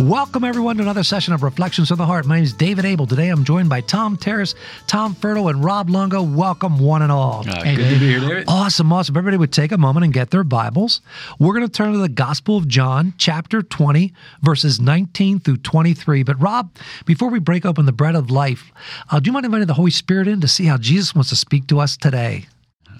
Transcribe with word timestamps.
Welcome, 0.00 0.44
everyone, 0.44 0.76
to 0.76 0.82
another 0.82 1.02
session 1.02 1.32
of 1.32 1.42
Reflections 1.42 1.90
of 1.90 1.96
the 1.96 2.04
Heart. 2.04 2.26
My 2.26 2.34
name 2.34 2.44
is 2.44 2.52
David 2.52 2.84
Abel. 2.84 3.06
Today 3.06 3.30
I'm 3.30 3.44
joined 3.44 3.70
by 3.70 3.80
Tom 3.80 4.18
Terrace, 4.18 4.54
Tom 4.86 5.14
Fertile, 5.14 5.48
and 5.48 5.64
Rob 5.64 5.88
Longo. 5.88 6.22
Welcome, 6.22 6.78
one 6.78 7.00
and 7.00 7.10
all. 7.10 7.48
Uh, 7.48 7.62
good 7.62 7.94
to 7.94 7.98
be 7.98 8.08
here, 8.10 8.20
David. 8.20 8.44
Awesome, 8.46 8.92
awesome. 8.92 9.16
Everybody 9.16 9.38
would 9.38 9.54
take 9.54 9.72
a 9.72 9.78
moment 9.78 10.04
and 10.04 10.12
get 10.12 10.30
their 10.30 10.44
Bibles. 10.44 11.00
We're 11.38 11.54
going 11.54 11.66
to 11.66 11.72
turn 11.72 11.94
to 11.94 11.98
the 11.98 12.10
Gospel 12.10 12.58
of 12.58 12.68
John, 12.68 13.14
chapter 13.16 13.62
20, 13.62 14.12
verses 14.42 14.78
19 14.78 15.40
through 15.40 15.56
23. 15.56 16.24
But, 16.24 16.38
Rob, 16.42 16.76
before 17.06 17.30
we 17.30 17.38
break 17.38 17.64
open 17.64 17.86
the 17.86 17.92
bread 17.92 18.16
of 18.16 18.30
life, 18.30 18.72
uh, 19.10 19.18
do 19.18 19.28
you 19.28 19.32
mind 19.32 19.46
inviting 19.46 19.66
the 19.66 19.74
Holy 19.74 19.90
Spirit 19.90 20.28
in 20.28 20.42
to 20.42 20.48
see 20.48 20.66
how 20.66 20.76
Jesus 20.76 21.14
wants 21.14 21.30
to 21.30 21.36
speak 21.36 21.68
to 21.68 21.80
us 21.80 21.96
today? 21.96 22.44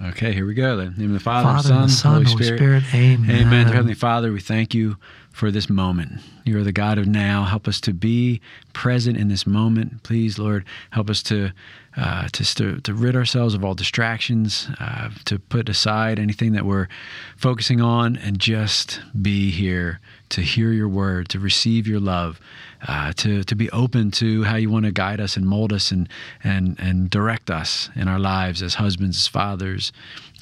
Okay, 0.03 0.33
here 0.33 0.47
we 0.47 0.55
go. 0.55 0.77
Then. 0.77 0.89
In 0.89 0.93
the 0.95 1.01
name 1.01 1.11
of 1.11 1.15
the 1.15 1.25
Father, 1.25 1.49
Father, 1.49 1.69
Son, 1.69 1.81
and 1.81 1.89
the 1.89 1.93
Son, 1.93 2.13
Holy, 2.13 2.25
Holy 2.25 2.45
Spirit. 2.45 2.59
Spirit. 2.59 2.95
Amen. 2.95 3.47
Amen. 3.47 3.67
Heavenly 3.67 3.95
Father, 3.95 4.33
we 4.33 4.41
thank 4.41 4.75
you 4.75 4.97
for 5.37 5.51
this 5.51 5.69
moment. 5.69 6.23
You 6.47 6.59
are 6.59 6.65
the 6.65 6.73
God 6.73 6.97
of 6.97 7.07
now. 7.07 7.45
Help 7.45 7.69
us 7.69 7.79
to 7.83 7.93
be 7.93 8.41
present 8.73 9.19
in 9.19 9.29
this 9.29 9.47
moment. 9.47 10.03
Please, 10.03 10.39
Lord, 10.39 10.65
help 10.93 11.11
us 11.11 11.23
to 11.25 11.53
uh, 11.95 12.29
to, 12.33 12.81
to, 12.81 12.95
rid 12.95 13.17
ourselves 13.17 13.55
of 13.55 13.65
all 13.65 13.75
distractions, 13.75 14.69
uh, 14.81 15.09
to 15.25 15.39
put 15.39 15.69
aside 15.69 16.19
anything 16.19 16.53
that 16.53 16.67
we're 16.67 16.89
focusing 17.37 17.81
on, 17.81 18.17
and 18.17 18.39
just 18.39 19.01
be 19.21 19.51
here 19.51 19.99
to 20.29 20.43
hear 20.43 20.73
your 20.73 20.89
word, 20.89 21.29
to 21.31 21.39
receive 21.39 21.87
your 21.87 22.01
love, 22.01 22.39
uh, 22.87 23.13
to 23.15 23.43
to 23.45 23.55
be 23.55 23.71
open 23.71 24.11
to 24.13 24.45
how 24.45 24.57
you 24.57 24.71
want 24.71 24.85
to 24.85 24.93
guide 24.93 25.21
us 25.21 25.37
and 25.37 25.47
mold 25.47 25.73
us 25.73 25.91
and 25.91 26.09
and 26.43 26.79
and 26.79 27.11
direct 27.11 27.51
us 27.51 27.91
in 27.97 28.09
our 28.09 28.19
lives 28.19 28.63
as 28.63 28.75
husbands, 28.75 29.17
as 29.17 29.27
fathers, 29.27 29.93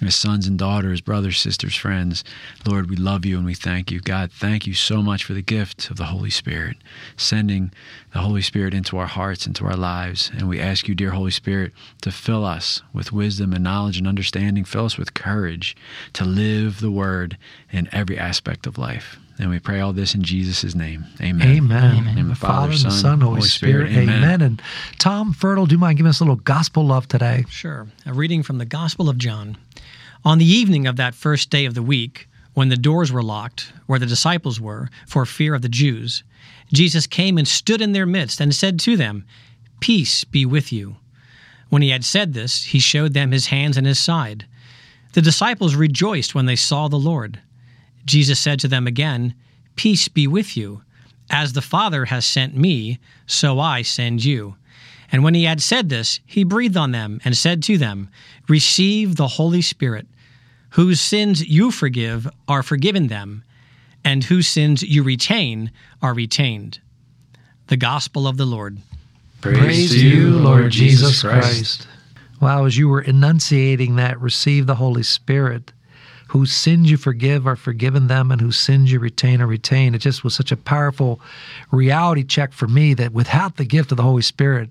as 0.03 0.15
sons 0.15 0.47
and 0.47 0.59
daughters, 0.59 1.01
brothers, 1.01 1.39
sisters, 1.39 1.75
friends. 1.75 2.25
Lord, 2.67 2.91
we 2.91 2.97
love 2.97 3.25
you 3.25 3.37
and 3.37 3.47
we 3.47 3.55
thank 3.55 3.91
you. 3.91 4.01
God, 4.01 4.31
thank 4.31 4.67
you 4.67 4.75
so 4.75 5.03
much 5.03 5.25
for 5.25 5.33
the 5.33 5.43
gift 5.43 5.91
of 5.91 5.97
the 5.97 6.07
Holy 6.07 6.31
Spirit, 6.31 6.77
sending 7.17 7.73
the 8.13 8.21
Holy 8.21 8.43
Spirit 8.43 8.75
into 8.75 8.99
our 8.99 9.07
hearts, 9.07 9.47
into 9.47 9.65
our 9.65 9.77
lives. 9.77 10.31
And 10.37 10.49
we 10.49 10.61
ask 10.61 10.89
you, 10.89 10.95
dear 10.95 11.11
Holy 11.11 11.31
Spirit, 11.31 11.73
to 12.03 12.13
fill 12.13 12.45
us 12.45 12.83
with 12.93 13.13
wisdom 13.13 13.53
and 13.53 13.65
knowledge 13.65 13.99
and 13.99 14.07
understanding. 14.07 14.65
Fill 14.65 14.87
us 14.87 14.99
with 14.99 15.15
courage 15.15 15.77
to 16.13 16.25
live 16.25 16.81
the 16.81 16.91
word 16.91 17.39
in 17.73 17.89
every 17.93 18.19
aspect 18.19 18.67
of 18.67 18.79
life. 18.79 19.19
And 19.39 19.51
we 19.51 19.59
pray 19.59 19.81
all 19.81 19.93
this 19.93 20.15
in 20.15 20.23
Jesus' 20.23 20.75
name. 20.75 21.05
Amen. 21.21 21.57
Amen. 21.57 21.97
In 21.97 22.05
the 22.05 22.13
name 22.13 22.31
of 22.31 22.39
the 22.39 22.47
Father, 22.47 22.73
and 22.73 22.75
the 22.75 22.91
Son, 22.91 22.93
Son, 22.93 23.21
Holy, 23.21 23.37
Holy 23.37 23.49
Spirit. 23.49 23.91
Spirit. 23.91 24.03
Amen. 24.05 24.23
Amen. 24.23 24.43
And 24.43 24.63
Tom 24.99 25.33
Fertile, 25.33 25.67
do 25.67 25.75
you 25.75 25.79
mind 25.79 25.97
giving 25.97 26.11
us 26.11 26.21
a 26.21 26.25
little 26.25 26.37
gospel 26.37 26.87
love 26.87 27.09
today? 27.09 27.45
Sure. 27.49 27.89
A 28.07 28.13
reading 28.13 28.43
from 28.43 28.59
the 28.59 28.65
Gospel 28.65 29.09
of 29.09 29.19
John. 29.19 29.57
On 30.25 30.39
the 30.39 30.45
evening 30.45 30.87
of 30.87 30.97
that 30.97 31.15
first 31.15 31.51
day 31.51 31.65
of 31.65 31.75
the 31.75 31.83
week, 31.83 32.29
when 32.55 32.69
the 32.69 32.77
doors 32.77 33.11
were 33.11 33.23
locked, 33.23 33.73
where 33.87 33.99
the 33.99 34.07
disciples 34.07 34.61
were, 34.61 34.89
for 35.07 35.27
fear 35.27 35.55
of 35.55 35.63
the 35.63 35.69
Jews, 35.69 36.23
Jesus 36.73 37.07
came 37.07 37.37
and 37.37 37.47
stood 37.47 37.81
in 37.81 37.93
their 37.93 38.07
midst 38.07 38.41
and 38.41 38.55
said 38.55 38.79
to 38.81 38.97
them, 38.97 39.25
Peace 39.81 40.25
be 40.25 40.47
with 40.47 40.73
you. 40.73 40.97
When 41.69 41.83
he 41.83 41.91
had 41.91 42.05
said 42.05 42.33
this, 42.33 42.65
he 42.67 42.79
showed 42.79 43.15
them 43.15 43.33
his 43.33 43.49
hands 43.49 43.77
and 43.77 43.87
his 43.87 43.99
side. 43.99 44.47
The 45.13 45.23
disciples 45.23 45.75
rejoiced 45.75 46.35
when 46.35 46.47
they 46.47 46.57
saw 46.57 46.89
the 46.89 46.97
Lord. 46.99 47.41
Jesus 48.05 48.39
said 48.41 48.61
to 48.61 48.69
them 48.69 48.87
again, 48.87 49.35
Peace 49.77 50.09
be 50.09 50.27
with 50.27 50.57
you. 50.57 50.83
As 51.31 51.53
the 51.53 51.63
Father 51.63 52.05
has 52.07 52.27
sent 52.27 52.57
me, 52.57 52.99
so 53.27 53.59
I 53.59 53.83
send 53.83 54.25
you. 54.25 54.57
And 55.11 55.23
when 55.23 55.35
he 55.35 55.45
had 55.45 55.63
said 55.63 55.89
this, 55.89 56.21
he 56.27 56.45
breathed 56.45 56.77
on 56.77 56.93
them 56.93 57.21
and 57.25 57.37
said 57.37 57.63
to 57.65 57.79
them, 57.79 58.09
Receive 58.49 59.17
the 59.17 59.29
Holy 59.29 59.63
Spirit. 59.63 60.07
Whose 60.71 61.01
sins 61.01 61.47
you 61.47 61.71
forgive 61.71 62.29
are 62.49 62.63
forgiven 62.63 63.07
them, 63.07 63.45
and 64.05 64.25
whose 64.25 64.49
sins 64.49 64.83
you 64.83 65.03
retain 65.03 65.71
are 66.03 66.15
retained. 66.15 66.81
The 67.69 67.77
Gospel 67.77 68.27
of 68.27 68.37
the 68.37 68.45
Lord. 68.45 68.79
Praise, 69.41 69.91
to 69.93 70.07
you, 70.07 70.31
Lord 70.31 70.71
Jesus 70.73 71.23
Christ. 71.23 71.87
Wow, 72.41 72.65
as 72.65 72.77
you 72.77 72.89
were 72.89 73.01
enunciating 73.01 73.97
that, 73.97 74.21
receive 74.21 74.67
the 74.67 74.75
Holy 74.75 75.03
Spirit. 75.03 75.73
Whose 76.35 76.53
sins 76.53 76.91
you 76.91 76.97
forgive 76.97 77.47
are 77.47 77.55
forgiven 77.55 78.09
them, 78.09 78.33
and 78.33 78.41
whose 78.41 78.59
sins 78.59 78.91
you 78.91 78.99
retain 78.99 79.41
are 79.41 79.47
retained. 79.47 79.95
It 79.95 80.01
just 80.01 80.25
was 80.25 80.35
such 80.35 80.51
a 80.51 80.57
powerful 80.57 81.21
reality 81.71 82.25
check 82.25 82.53
for 82.53 82.67
me 82.67 82.93
that 82.95 83.13
without 83.13 83.57
the 83.57 83.65
gift 83.65 83.93
of 83.93 83.99
the 83.99 84.03
Holy 84.03 84.21
Spirit, 84.21 84.71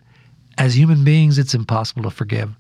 as 0.57 0.77
human 0.77 1.05
beings, 1.05 1.37
it's 1.37 1.55
impossible 1.55 2.03
to 2.03 2.09
forgive 2.11 2.53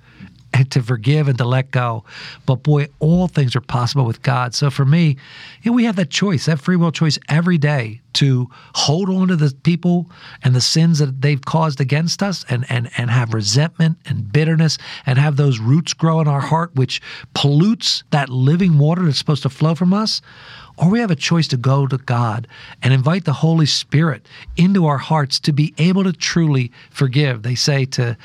and 0.53 0.69
to 0.71 0.81
forgive 0.81 1.27
and 1.27 1.37
to 1.37 1.45
let 1.45 1.71
go. 1.71 2.03
But 2.45 2.63
boy, 2.63 2.87
all 2.99 3.27
things 3.27 3.55
are 3.55 3.61
possible 3.61 4.05
with 4.05 4.21
God. 4.21 4.53
So 4.53 4.69
for 4.69 4.85
me, 4.85 5.17
you 5.61 5.71
know, 5.71 5.75
we 5.75 5.85
have 5.85 5.95
that 5.97 6.09
choice, 6.09 6.45
that 6.45 6.59
free 6.59 6.75
will 6.75 6.91
choice 6.91 7.17
every 7.29 7.57
day 7.57 8.01
to 8.13 8.47
hold 8.75 9.09
on 9.09 9.27
to 9.27 9.35
the 9.35 9.53
people 9.63 10.09
and 10.43 10.55
the 10.55 10.61
sins 10.61 10.99
that 10.99 11.21
they've 11.21 11.43
caused 11.43 11.81
against 11.81 12.21
us 12.21 12.45
and, 12.49 12.65
and, 12.69 12.89
and 12.97 13.09
have 13.09 13.33
resentment 13.33 13.97
and 14.05 14.31
bitterness 14.31 14.77
and 15.05 15.17
have 15.17 15.35
those 15.35 15.59
roots 15.59 15.93
grow 15.93 16.21
in 16.21 16.27
our 16.27 16.41
heart, 16.41 16.75
which 16.75 17.01
pollutes 17.33 18.03
that 18.11 18.29
living 18.29 18.77
water 18.77 19.03
that's 19.03 19.17
supposed 19.17 19.43
to 19.43 19.49
flow 19.49 19.75
from 19.75 19.93
us. 19.93 20.21
Or 20.77 20.89
we 20.89 20.99
have 20.99 21.11
a 21.11 21.15
choice 21.15 21.47
to 21.49 21.57
go 21.57 21.85
to 21.85 21.97
God 21.97 22.47
and 22.81 22.93
invite 22.93 23.25
the 23.25 23.33
Holy 23.33 23.67
Spirit 23.67 24.25
into 24.57 24.87
our 24.87 24.97
hearts 24.97 25.39
to 25.41 25.53
be 25.53 25.73
able 25.77 26.03
to 26.03 26.13
truly 26.13 26.71
forgive. 26.89 27.43
They 27.43 27.53
say 27.53 27.85
to, 27.85 28.17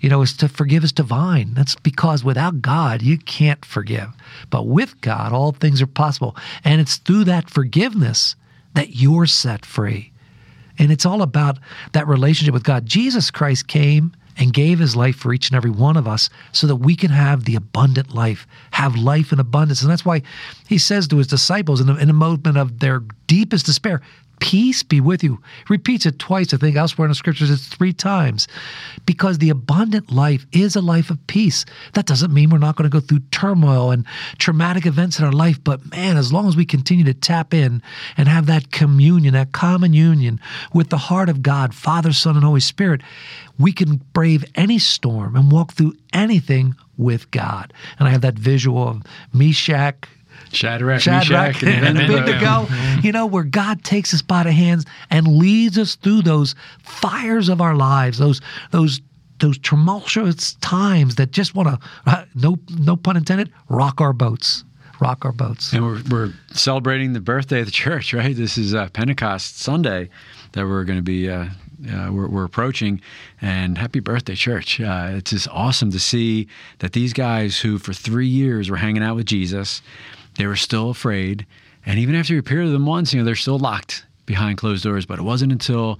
you 0.00 0.10
know, 0.10 0.20
is 0.20 0.36
to 0.38 0.48
forgive 0.48 0.84
is 0.84 0.92
divine. 0.92 1.54
That's 1.54 1.76
because 1.76 2.22
without 2.22 2.60
God, 2.60 3.00
you 3.00 3.16
can't 3.16 3.64
forgive. 3.64 4.08
But 4.50 4.66
with 4.66 5.00
God, 5.00 5.32
all 5.32 5.52
things 5.52 5.80
are 5.80 5.86
possible. 5.86 6.36
And 6.62 6.80
it's 6.80 6.96
through 6.96 7.24
that 7.24 7.48
forgiveness 7.48 8.36
that 8.74 8.96
you're 8.96 9.26
set 9.26 9.64
free. 9.64 10.12
And 10.78 10.92
it's 10.92 11.06
all 11.06 11.22
about 11.22 11.58
that 11.92 12.06
relationship 12.06 12.52
with 12.52 12.64
God. 12.64 12.84
Jesus 12.84 13.30
Christ 13.30 13.66
came 13.66 14.12
and 14.36 14.52
gave 14.52 14.78
his 14.78 14.96
life 14.96 15.16
for 15.16 15.32
each 15.32 15.48
and 15.48 15.56
every 15.56 15.70
one 15.70 15.96
of 15.96 16.08
us 16.08 16.30
so 16.52 16.66
that 16.66 16.76
we 16.76 16.96
can 16.96 17.10
have 17.10 17.44
the 17.44 17.56
abundant 17.56 18.14
life, 18.14 18.46
have 18.72 18.96
life 18.96 19.32
in 19.32 19.40
abundance. 19.40 19.82
And 19.82 19.90
that's 19.90 20.04
why 20.04 20.22
he 20.68 20.78
says 20.78 21.08
to 21.08 21.18
his 21.18 21.26
disciples 21.26 21.80
in 21.80 21.88
a, 21.88 21.94
in 21.96 22.10
a 22.10 22.14
moment 22.14 22.56
of 22.56 22.80
their 22.80 23.02
deepest 23.26 23.66
despair, 23.66 24.00
Peace 24.44 24.82
be 24.82 25.00
with 25.00 25.24
you. 25.24 25.40
Repeats 25.70 26.04
it 26.04 26.18
twice, 26.18 26.52
I 26.52 26.58
think, 26.58 26.76
elsewhere 26.76 27.06
in 27.06 27.10
the 27.10 27.14
scriptures, 27.14 27.50
it's 27.50 27.66
three 27.66 27.94
times. 27.94 28.46
Because 29.06 29.38
the 29.38 29.48
abundant 29.48 30.12
life 30.12 30.44
is 30.52 30.76
a 30.76 30.82
life 30.82 31.08
of 31.08 31.26
peace. 31.28 31.64
That 31.94 32.04
doesn't 32.04 32.30
mean 32.30 32.50
we're 32.50 32.58
not 32.58 32.76
going 32.76 32.88
to 32.88 32.92
go 32.92 33.00
through 33.00 33.20
turmoil 33.30 33.90
and 33.90 34.04
traumatic 34.36 34.84
events 34.84 35.18
in 35.18 35.24
our 35.24 35.32
life, 35.32 35.64
but 35.64 35.90
man, 35.90 36.18
as 36.18 36.30
long 36.30 36.46
as 36.46 36.56
we 36.56 36.66
continue 36.66 37.04
to 37.04 37.14
tap 37.14 37.54
in 37.54 37.80
and 38.18 38.28
have 38.28 38.44
that 38.44 38.70
communion, 38.70 39.32
that 39.32 39.52
common 39.52 39.94
union 39.94 40.38
with 40.74 40.90
the 40.90 40.98
heart 40.98 41.30
of 41.30 41.40
God, 41.40 41.74
Father, 41.74 42.12
Son, 42.12 42.36
and 42.36 42.44
Holy 42.44 42.60
Spirit, 42.60 43.00
we 43.58 43.72
can 43.72 44.02
brave 44.12 44.44
any 44.56 44.78
storm 44.78 45.36
and 45.36 45.50
walk 45.50 45.72
through 45.72 45.94
anything 46.12 46.74
with 46.98 47.30
God. 47.30 47.72
And 47.98 48.06
I 48.06 48.10
have 48.10 48.20
that 48.20 48.34
visual 48.34 48.86
of 48.86 49.02
Meshach, 49.32 50.06
Shadrach, 50.52 51.00
Shadrach 51.00 51.62
Meshach, 51.62 51.64
and 51.64 51.98
Abednego, 51.98 52.66
you 53.04 53.12
know, 53.12 53.26
where 53.26 53.44
God 53.44 53.84
takes 53.84 54.14
us 54.14 54.22
by 54.22 54.42
the 54.42 54.52
hands 54.52 54.86
and 55.10 55.36
leads 55.36 55.78
us 55.78 55.94
through 55.96 56.22
those 56.22 56.54
fires 56.82 57.48
of 57.48 57.60
our 57.60 57.76
lives, 57.76 58.18
those 58.18 58.40
those 58.70 59.00
those 59.40 59.58
tumultuous 59.58 60.54
times 60.54 61.16
that 61.16 61.30
just 61.30 61.54
want 61.54 61.68
to, 61.68 62.26
no 62.34 62.58
no 62.78 62.96
pun 62.96 63.16
intended, 63.16 63.52
rock 63.68 64.00
our 64.00 64.12
boats, 64.12 64.64
rock 65.00 65.24
our 65.24 65.32
boats. 65.32 65.72
And 65.72 65.84
we're, 65.84 66.02
we're 66.10 66.32
celebrating 66.52 67.12
the 67.12 67.20
birthday 67.20 67.60
of 67.60 67.66
the 67.66 67.72
church, 67.72 68.14
right? 68.14 68.34
This 68.34 68.56
is 68.56 68.74
uh, 68.74 68.88
Pentecost 68.92 69.58
Sunday 69.58 70.08
that 70.52 70.64
we're 70.66 70.84
going 70.84 70.98
to 70.98 71.02
be 71.02 71.28
uh, 71.28 71.46
uh, 71.92 72.08
we're, 72.10 72.28
we're, 72.28 72.44
approaching. 72.44 73.00
And 73.42 73.76
happy 73.76 74.00
birthday, 74.00 74.34
church! 74.34 74.80
Uh, 74.80 75.10
it's 75.12 75.32
just 75.32 75.48
awesome 75.48 75.90
to 75.90 76.00
see 76.00 76.48
that 76.78 76.92
these 76.92 77.12
guys 77.12 77.58
who 77.58 77.78
for 77.78 77.92
three 77.92 78.28
years 78.28 78.70
were 78.70 78.78
hanging 78.78 79.02
out 79.02 79.16
with 79.16 79.26
Jesus, 79.26 79.82
they 80.36 80.46
were 80.46 80.56
still 80.56 80.90
afraid, 80.90 81.44
and 81.86 81.98
even 81.98 82.14
after 82.14 82.38
appeared 82.38 82.66
to 82.66 82.72
them 82.72 82.86
once, 82.86 83.12
you 83.12 83.20
know, 83.20 83.24
they're 83.24 83.34
still 83.34 83.58
locked 83.58 84.06
behind 84.26 84.58
closed 84.58 84.84
doors. 84.84 85.06
But 85.06 85.18
it 85.18 85.22
wasn't 85.22 85.52
until 85.52 85.98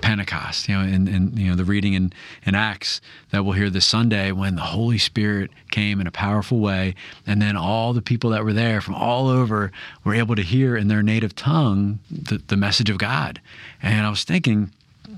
Pentecost, 0.00 0.68
you 0.68 0.74
know, 0.74 0.80
and, 0.80 1.08
and 1.08 1.38
you 1.38 1.50
know 1.50 1.56
the 1.56 1.64
reading 1.64 1.94
in, 1.94 2.12
in 2.46 2.54
Acts 2.54 3.00
that 3.30 3.44
we'll 3.44 3.54
hear 3.54 3.70
this 3.70 3.86
Sunday 3.86 4.32
when 4.32 4.56
the 4.56 4.62
Holy 4.62 4.98
Spirit 4.98 5.50
came 5.70 6.00
in 6.00 6.06
a 6.06 6.10
powerful 6.10 6.58
way, 6.58 6.94
and 7.26 7.40
then 7.40 7.56
all 7.56 7.92
the 7.92 8.02
people 8.02 8.30
that 8.30 8.44
were 8.44 8.52
there 8.52 8.80
from 8.80 8.94
all 8.94 9.28
over 9.28 9.70
were 10.04 10.14
able 10.14 10.36
to 10.36 10.42
hear 10.42 10.76
in 10.76 10.88
their 10.88 11.02
native 11.02 11.34
tongue 11.34 11.98
the, 12.10 12.38
the 12.46 12.56
message 12.56 12.90
of 12.90 12.98
God. 12.98 13.40
And 13.82 14.06
I 14.06 14.10
was 14.10 14.24
thinking, 14.24 14.70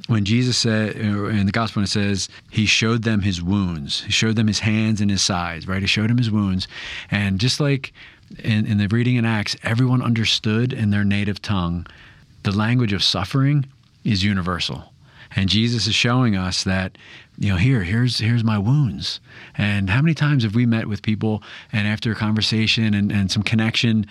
when 0.08 0.25
Jesus 0.25 0.56
said 0.56 0.96
uh, 0.96 1.26
in 1.26 1.46
the 1.46 1.52
gospel, 1.52 1.82
it 1.82 1.88
says 1.88 2.28
he 2.50 2.66
showed 2.66 3.02
them 3.02 3.20
his 3.20 3.43
wounds. 3.43 4.02
He 4.02 4.12
showed 4.12 4.37
them 4.37 4.48
his 4.48 4.60
hands 4.60 5.00
and 5.00 5.10
his 5.10 5.22
sides, 5.22 5.69
right? 5.69 5.81
He 5.81 5.87
showed 5.87 6.10
them 6.10 6.19
his 6.19 6.31
wounds. 6.31 6.66
And 7.10 7.38
just 7.38 7.60
like 7.60 7.93
in, 8.38 8.67
in 8.67 8.79
the 8.79 8.88
reading 8.88 9.17
in 9.17 9.25
Acts, 9.25 9.56
everyone 9.62 10.02
understood 10.02 10.73
in 10.73 10.90
their 10.90 11.05
native 11.05 11.40
tongue 11.43 11.87
the 12.43 12.52
language 12.52 12.93
of 12.93 13.02
suffering 13.02 13.67
is 14.05 14.25
universal. 14.25 14.93
And 15.34 15.49
Jesus 15.49 15.87
is 15.87 15.94
showing 15.94 16.37
us 16.37 16.64
that, 16.64 16.99
you 17.38 17.50
know, 17.50 17.56
here, 17.56 17.82
here's 17.82 18.19
here's 18.19 18.44
my 18.44 18.58
wounds. 18.58 19.20
And 19.56 19.88
how 19.88 20.02
many 20.02 20.14
times 20.14 20.43
have 20.43 20.55
we 20.55 20.67
met 20.67 20.88
with 20.88 21.02
people 21.02 21.43
and 21.73 21.88
after 21.88 22.12
a 22.12 22.14
conversation 22.14 22.93
and, 22.93 23.11
and 23.11 23.31
some 23.31 23.43
connection, 23.43 24.06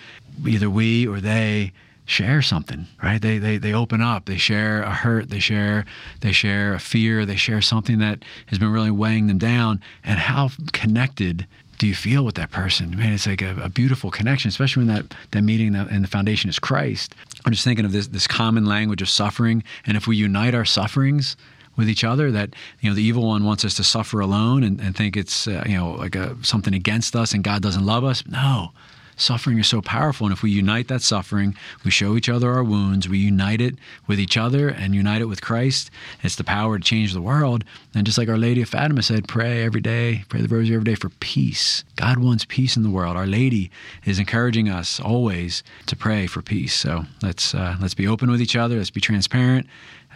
either 0.46 0.68
we 0.68 1.06
or 1.06 1.20
they 1.20 1.72
share 2.04 2.42
something, 2.42 2.86
right? 3.02 3.22
They, 3.22 3.38
they 3.38 3.56
they 3.58 3.72
open 3.72 4.00
up, 4.00 4.24
they 4.24 4.36
share 4.36 4.82
a 4.82 4.92
hurt, 4.92 5.30
they 5.30 5.38
share 5.38 5.84
they 6.20 6.32
share 6.32 6.74
a 6.74 6.80
fear, 6.80 7.24
they 7.24 7.36
share 7.36 7.62
something 7.62 7.98
that 7.98 8.24
has 8.46 8.58
been 8.58 8.72
really 8.72 8.90
weighing 8.90 9.28
them 9.28 9.38
down. 9.38 9.80
And 10.02 10.18
how 10.18 10.50
connected 10.72 11.46
do 11.82 11.88
you 11.88 11.94
feel 11.96 12.24
with 12.24 12.36
that 12.36 12.52
person? 12.52 12.96
Man, 12.96 13.12
it's 13.12 13.26
like 13.26 13.42
a, 13.42 13.56
a 13.60 13.68
beautiful 13.68 14.12
connection, 14.12 14.48
especially 14.48 14.84
when 14.84 14.94
that, 14.94 15.16
that 15.32 15.42
meeting 15.42 15.74
and 15.74 16.04
the 16.04 16.06
foundation 16.06 16.48
is 16.48 16.60
Christ. 16.60 17.12
I'm 17.44 17.50
just 17.50 17.64
thinking 17.64 17.84
of 17.84 17.90
this, 17.90 18.06
this 18.06 18.28
common 18.28 18.66
language 18.66 19.02
of 19.02 19.08
suffering. 19.08 19.64
And 19.84 19.96
if 19.96 20.06
we 20.06 20.16
unite 20.16 20.54
our 20.54 20.64
sufferings 20.64 21.36
with 21.74 21.88
each 21.88 22.04
other, 22.04 22.30
that, 22.30 22.54
you 22.82 22.88
know, 22.88 22.94
the 22.94 23.02
evil 23.02 23.26
one 23.26 23.42
wants 23.42 23.64
us 23.64 23.74
to 23.74 23.82
suffer 23.82 24.20
alone 24.20 24.62
and, 24.62 24.80
and 24.80 24.96
think 24.96 25.16
it's, 25.16 25.48
uh, 25.48 25.64
you 25.66 25.76
know, 25.76 25.90
like 25.90 26.14
a, 26.14 26.36
something 26.44 26.72
against 26.72 27.16
us 27.16 27.32
and 27.32 27.42
God 27.42 27.62
doesn't 27.62 27.84
love 27.84 28.04
us. 28.04 28.24
No, 28.28 28.70
Suffering 29.16 29.58
is 29.58 29.66
so 29.66 29.82
powerful. 29.82 30.26
And 30.26 30.32
if 30.32 30.42
we 30.42 30.50
unite 30.50 30.88
that 30.88 31.02
suffering, 31.02 31.54
we 31.84 31.90
show 31.90 32.16
each 32.16 32.28
other 32.28 32.52
our 32.52 32.64
wounds, 32.64 33.08
we 33.08 33.18
unite 33.18 33.60
it 33.60 33.76
with 34.06 34.18
each 34.18 34.36
other 34.36 34.68
and 34.68 34.94
unite 34.94 35.20
it 35.20 35.26
with 35.26 35.42
Christ. 35.42 35.90
It's 36.22 36.36
the 36.36 36.44
power 36.44 36.78
to 36.78 36.84
change 36.84 37.12
the 37.12 37.20
world. 37.20 37.64
And 37.94 38.06
just 38.06 38.18
like 38.18 38.28
Our 38.28 38.38
Lady 38.38 38.62
of 38.62 38.68
Fatima 38.68 39.02
said, 39.02 39.28
pray 39.28 39.62
every 39.62 39.80
day, 39.80 40.24
pray 40.28 40.40
the 40.40 40.48
rosary 40.48 40.74
every 40.74 40.84
day 40.84 40.94
for 40.94 41.10
peace. 41.20 41.84
God 41.96 42.18
wants 42.18 42.44
peace 42.46 42.76
in 42.76 42.82
the 42.82 42.90
world. 42.90 43.16
Our 43.16 43.26
Lady 43.26 43.70
is 44.04 44.18
encouraging 44.18 44.68
us 44.68 44.98
always 44.98 45.62
to 45.86 45.96
pray 45.96 46.26
for 46.26 46.42
peace. 46.42 46.74
So 46.74 47.04
let's 47.22 47.54
uh, 47.54 47.76
let's 47.80 47.94
be 47.94 48.06
open 48.06 48.30
with 48.30 48.40
each 48.40 48.56
other. 48.56 48.78
Let's 48.78 48.90
be 48.90 49.00
transparent. 49.00 49.66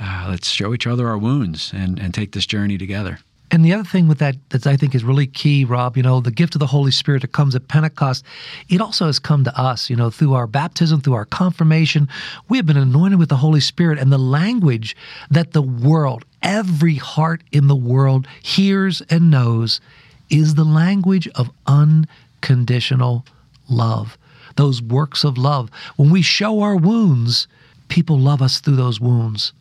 Uh, 0.00 0.26
let's 0.28 0.48
show 0.48 0.75
each 0.75 0.87
other 0.87 1.08
our 1.08 1.19
wounds 1.19 1.72
and, 1.75 1.98
and 1.98 2.12
take 2.12 2.32
this 2.32 2.46
journey 2.46 2.76
together. 2.76 3.19
And 3.50 3.64
the 3.64 3.72
other 3.72 3.84
thing 3.84 4.08
with 4.08 4.19
that 4.19 4.37
that 4.50 4.66
I 4.66 4.76
think 4.76 4.94
is 4.94 5.04
really 5.04 5.26
key, 5.26 5.64
Rob, 5.64 5.96
you 5.96 6.02
know, 6.02 6.20
the 6.20 6.32
gift 6.32 6.54
of 6.54 6.58
the 6.58 6.66
Holy 6.66 6.90
Spirit 6.90 7.22
that 7.22 7.32
comes 7.32 7.54
at 7.54 7.69
Pentecost, 7.69 8.25
it 8.69 8.81
also 8.81 9.06
has 9.06 9.19
come 9.19 9.44
to 9.44 9.60
us, 9.60 9.88
you 9.88 9.94
know, 9.94 10.10
through 10.10 10.34
our 10.34 10.46
baptism, 10.46 11.00
through 11.00 11.14
our 11.14 11.25
confirmation. 11.25 12.08
We 12.48 12.56
have 12.56 12.66
been 12.66 12.76
anointed 12.76 13.19
with 13.19 13.28
the 13.28 13.37
Holy 13.37 13.60
Spirit 13.60 13.98
and 13.98 14.12
the 14.12 14.19
language 14.19 14.96
that 15.31 15.52
the 15.52 15.62
world, 15.62 16.25
every 16.43 16.96
heart 16.96 17.43
in 17.52 17.69
the 17.69 17.76
world 17.76 18.26
hears 18.43 19.00
and 19.02 19.31
knows 19.31 19.81
is 20.28 20.54
the 20.54 20.64
language 20.64 21.28
of 21.28 21.50
unconditional 21.66 23.25
love. 23.69 24.19
Those 24.56 24.82
works 24.82 25.22
of 25.22 25.38
love. 25.38 25.70
When 25.96 26.10
we 26.10 26.22
show 26.22 26.60
our 26.60 26.76
wounds, 26.76 27.46
people 27.88 28.19
love 28.19 28.43
us 28.43 28.58
through 28.58 28.76
those 28.76 29.00
wounds. 29.00 29.52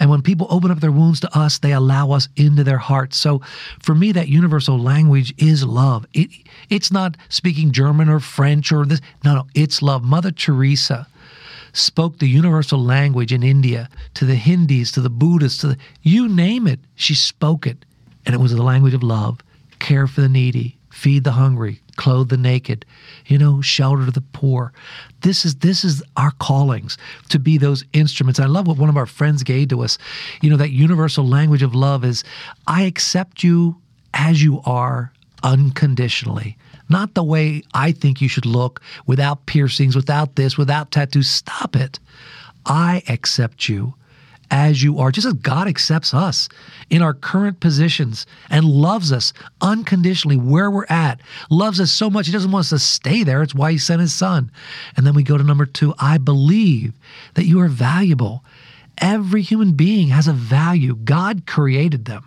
And 0.00 0.10
when 0.10 0.22
people 0.22 0.46
open 0.50 0.70
up 0.70 0.80
their 0.80 0.92
wounds 0.92 1.20
to 1.20 1.38
us, 1.38 1.58
they 1.58 1.72
allow 1.72 2.10
us 2.10 2.28
into 2.36 2.64
their 2.64 2.78
hearts. 2.78 3.16
So 3.16 3.40
for 3.80 3.94
me, 3.94 4.12
that 4.12 4.28
universal 4.28 4.78
language 4.78 5.34
is 5.38 5.64
love. 5.64 6.06
It, 6.12 6.30
it's 6.68 6.90
not 6.90 7.16
speaking 7.28 7.72
German 7.72 8.08
or 8.08 8.20
French 8.20 8.72
or 8.72 8.84
this. 8.84 9.00
No, 9.24 9.34
no, 9.34 9.46
it's 9.54 9.82
love. 9.82 10.02
Mother 10.02 10.30
Teresa 10.30 11.06
spoke 11.72 12.18
the 12.18 12.28
universal 12.28 12.82
language 12.82 13.32
in 13.32 13.42
India 13.42 13.88
to 14.14 14.24
the 14.24 14.36
Hindus, 14.36 14.92
to 14.92 15.00
the 15.00 15.10
Buddhists, 15.10 15.60
to 15.60 15.68
the, 15.68 15.78
you 16.02 16.28
name 16.28 16.66
it. 16.66 16.80
She 16.94 17.14
spoke 17.14 17.66
it. 17.66 17.84
And 18.26 18.34
it 18.34 18.38
was 18.38 18.52
the 18.52 18.62
language 18.62 18.94
of 18.94 19.02
love, 19.02 19.40
care 19.80 20.06
for 20.06 20.22
the 20.22 20.28
needy, 20.28 20.78
feed 20.94 21.24
the 21.24 21.32
hungry, 21.32 21.80
clothe 21.96 22.28
the 22.28 22.36
naked, 22.36 22.86
you 23.26 23.36
know, 23.36 23.60
shelter 23.60 24.10
the 24.10 24.20
poor. 24.20 24.72
This 25.22 25.44
is 25.44 25.56
this 25.56 25.84
is 25.84 26.02
our 26.16 26.30
callings 26.32 26.96
to 27.30 27.38
be 27.38 27.58
those 27.58 27.84
instruments. 27.92 28.38
I 28.38 28.46
love 28.46 28.66
what 28.66 28.78
one 28.78 28.88
of 28.88 28.96
our 28.96 29.06
friends 29.06 29.42
gave 29.42 29.68
to 29.68 29.82
us. 29.82 29.98
You 30.40 30.50
know, 30.50 30.56
that 30.56 30.70
universal 30.70 31.26
language 31.26 31.62
of 31.62 31.74
love 31.74 32.04
is 32.04 32.22
I 32.66 32.82
accept 32.82 33.42
you 33.42 33.76
as 34.14 34.42
you 34.42 34.60
are 34.64 35.12
unconditionally. 35.42 36.56
Not 36.88 37.14
the 37.14 37.24
way 37.24 37.62
I 37.74 37.92
think 37.92 38.20
you 38.20 38.28
should 38.28 38.46
look, 38.46 38.80
without 39.06 39.46
piercings, 39.46 39.96
without 39.96 40.36
this, 40.36 40.56
without 40.56 40.90
tattoos. 40.90 41.28
Stop 41.28 41.74
it. 41.74 41.98
I 42.66 43.02
accept 43.08 43.68
you 43.68 43.94
as 44.50 44.82
you 44.82 44.98
are, 44.98 45.10
just 45.10 45.26
as 45.26 45.34
God 45.34 45.68
accepts 45.68 46.14
us 46.14 46.48
in 46.90 47.02
our 47.02 47.14
current 47.14 47.60
positions 47.60 48.26
and 48.50 48.64
loves 48.64 49.12
us 49.12 49.32
unconditionally 49.60 50.36
where 50.36 50.70
we're 50.70 50.86
at, 50.88 51.20
loves 51.50 51.80
us 51.80 51.90
so 51.90 52.10
much, 52.10 52.26
He 52.26 52.32
doesn't 52.32 52.50
want 52.50 52.64
us 52.64 52.70
to 52.70 52.78
stay 52.78 53.22
there. 53.22 53.42
It's 53.42 53.54
why 53.54 53.72
He 53.72 53.78
sent 53.78 54.00
His 54.00 54.14
Son. 54.14 54.50
And 54.96 55.06
then 55.06 55.14
we 55.14 55.22
go 55.22 55.38
to 55.38 55.44
number 55.44 55.66
two 55.66 55.94
I 55.98 56.18
believe 56.18 56.94
that 57.34 57.46
you 57.46 57.60
are 57.60 57.68
valuable. 57.68 58.44
Every 58.98 59.42
human 59.42 59.72
being 59.72 60.08
has 60.08 60.28
a 60.28 60.32
value. 60.32 60.94
God 60.94 61.46
created 61.46 62.04
them 62.04 62.24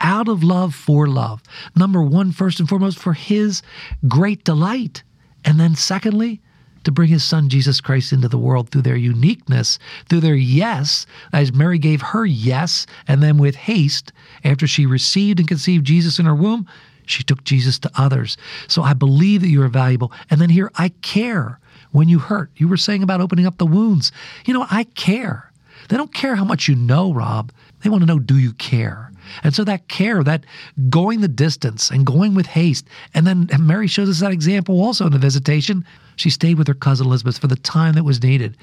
out 0.00 0.28
of 0.28 0.44
love 0.44 0.74
for 0.74 1.08
love. 1.08 1.42
Number 1.74 2.02
one, 2.02 2.32
first 2.32 2.60
and 2.60 2.68
foremost, 2.68 2.98
for 2.98 3.12
His 3.12 3.62
great 4.06 4.44
delight. 4.44 5.02
And 5.44 5.58
then, 5.58 5.74
secondly, 5.74 6.40
to 6.86 6.92
bring 6.92 7.08
his 7.08 7.24
son 7.24 7.48
Jesus 7.48 7.80
Christ 7.80 8.12
into 8.12 8.28
the 8.28 8.38
world 8.38 8.70
through 8.70 8.82
their 8.82 8.96
uniqueness, 8.96 9.78
through 10.08 10.20
their 10.20 10.34
yes, 10.34 11.04
as 11.32 11.52
Mary 11.52 11.78
gave 11.78 12.00
her 12.00 12.24
yes, 12.24 12.86
and 13.06 13.22
then 13.22 13.38
with 13.38 13.56
haste, 13.56 14.12
after 14.44 14.66
she 14.66 14.86
received 14.86 15.38
and 15.38 15.48
conceived 15.48 15.84
Jesus 15.84 16.18
in 16.18 16.26
her 16.26 16.34
womb, 16.34 16.66
she 17.04 17.22
took 17.22 17.44
Jesus 17.44 17.78
to 17.80 17.90
others. 17.96 18.36
So 18.68 18.82
I 18.82 18.94
believe 18.94 19.42
that 19.42 19.48
you 19.48 19.62
are 19.62 19.68
valuable. 19.68 20.12
And 20.30 20.40
then 20.40 20.48
here, 20.48 20.70
I 20.76 20.90
care 21.02 21.58
when 21.90 22.08
you 22.08 22.18
hurt. 22.18 22.50
You 22.56 22.68
were 22.68 22.76
saying 22.76 23.02
about 23.02 23.20
opening 23.20 23.46
up 23.46 23.58
the 23.58 23.66
wounds. 23.66 24.12
You 24.44 24.54
know, 24.54 24.66
I 24.70 24.84
care. 24.84 25.52
They 25.88 25.96
don't 25.96 26.14
care 26.14 26.36
how 26.36 26.44
much 26.44 26.68
you 26.68 26.74
know, 26.74 27.12
Rob. 27.12 27.52
They 27.82 27.90
want 27.90 28.02
to 28.02 28.06
know, 28.06 28.18
do 28.18 28.38
you 28.38 28.52
care? 28.52 29.12
And 29.42 29.54
so 29.54 29.64
that 29.64 29.88
care, 29.88 30.22
that 30.24 30.44
going 30.88 31.20
the 31.20 31.28
distance 31.28 31.90
and 31.90 32.06
going 32.06 32.34
with 32.34 32.46
haste. 32.46 32.86
And 33.14 33.26
then 33.26 33.48
Mary 33.60 33.86
shows 33.86 34.08
us 34.08 34.20
that 34.20 34.32
example 34.32 34.80
also 34.82 35.06
in 35.06 35.12
the 35.12 35.18
visitation. 35.18 35.84
She 36.16 36.30
stayed 36.30 36.58
with 36.58 36.68
her 36.68 36.74
cousin 36.74 37.06
Elizabeth 37.06 37.38
for 37.38 37.46
the 37.46 37.56
time 37.56 37.94
that 37.94 38.04
was 38.04 38.22
needed. 38.22 38.56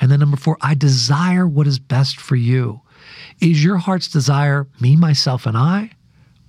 And 0.00 0.10
then 0.10 0.20
number 0.20 0.36
four, 0.36 0.56
I 0.60 0.74
desire 0.74 1.46
what 1.46 1.66
is 1.66 1.78
best 1.78 2.18
for 2.18 2.36
you. 2.36 2.80
Is 3.40 3.62
your 3.62 3.76
heart's 3.76 4.08
desire 4.08 4.66
me, 4.80 4.96
myself, 4.96 5.46
and 5.46 5.56
I? 5.56 5.92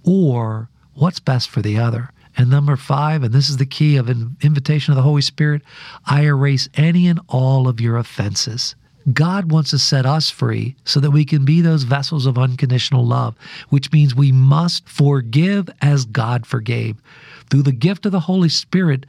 Or 0.04 0.70
what's 0.94 1.20
best 1.20 1.50
for 1.50 1.62
the 1.62 1.78
other? 1.78 2.12
And 2.36 2.50
number 2.50 2.76
five, 2.76 3.24
and 3.24 3.34
this 3.34 3.50
is 3.50 3.58
the 3.58 3.66
key 3.66 3.98
of 3.98 4.10
invitation 4.10 4.92
of 4.92 4.96
the 4.96 5.02
Holy 5.02 5.22
Spirit, 5.22 5.64
I 6.06 6.24
erase 6.24 6.70
any 6.76 7.08
and 7.08 7.20
all 7.28 7.68
of 7.68 7.82
your 7.82 7.98
offenses. 7.98 8.76
God 9.14 9.52
wants 9.52 9.70
to 9.70 9.80
set 9.80 10.06
us 10.06 10.30
free 10.30 10.76
so 10.84 11.00
that 11.00 11.12
we 11.12 11.24
can 11.24 11.46
be 11.46 11.62
those 11.62 11.84
vessels 11.84 12.26
of 12.26 12.38
unconditional 12.38 13.06
love, 13.06 13.36
which 13.70 13.92
means 13.92 14.14
we 14.14 14.32
must 14.32 14.88
forgive 14.90 15.70
as 15.82 16.06
God 16.06 16.46
forgave. 16.46 17.02
Through 17.50 17.64
the 17.64 17.72
gift 17.72 18.06
of 18.06 18.12
the 18.12 18.22
Holy 18.22 18.50
Spirit, 18.50 19.06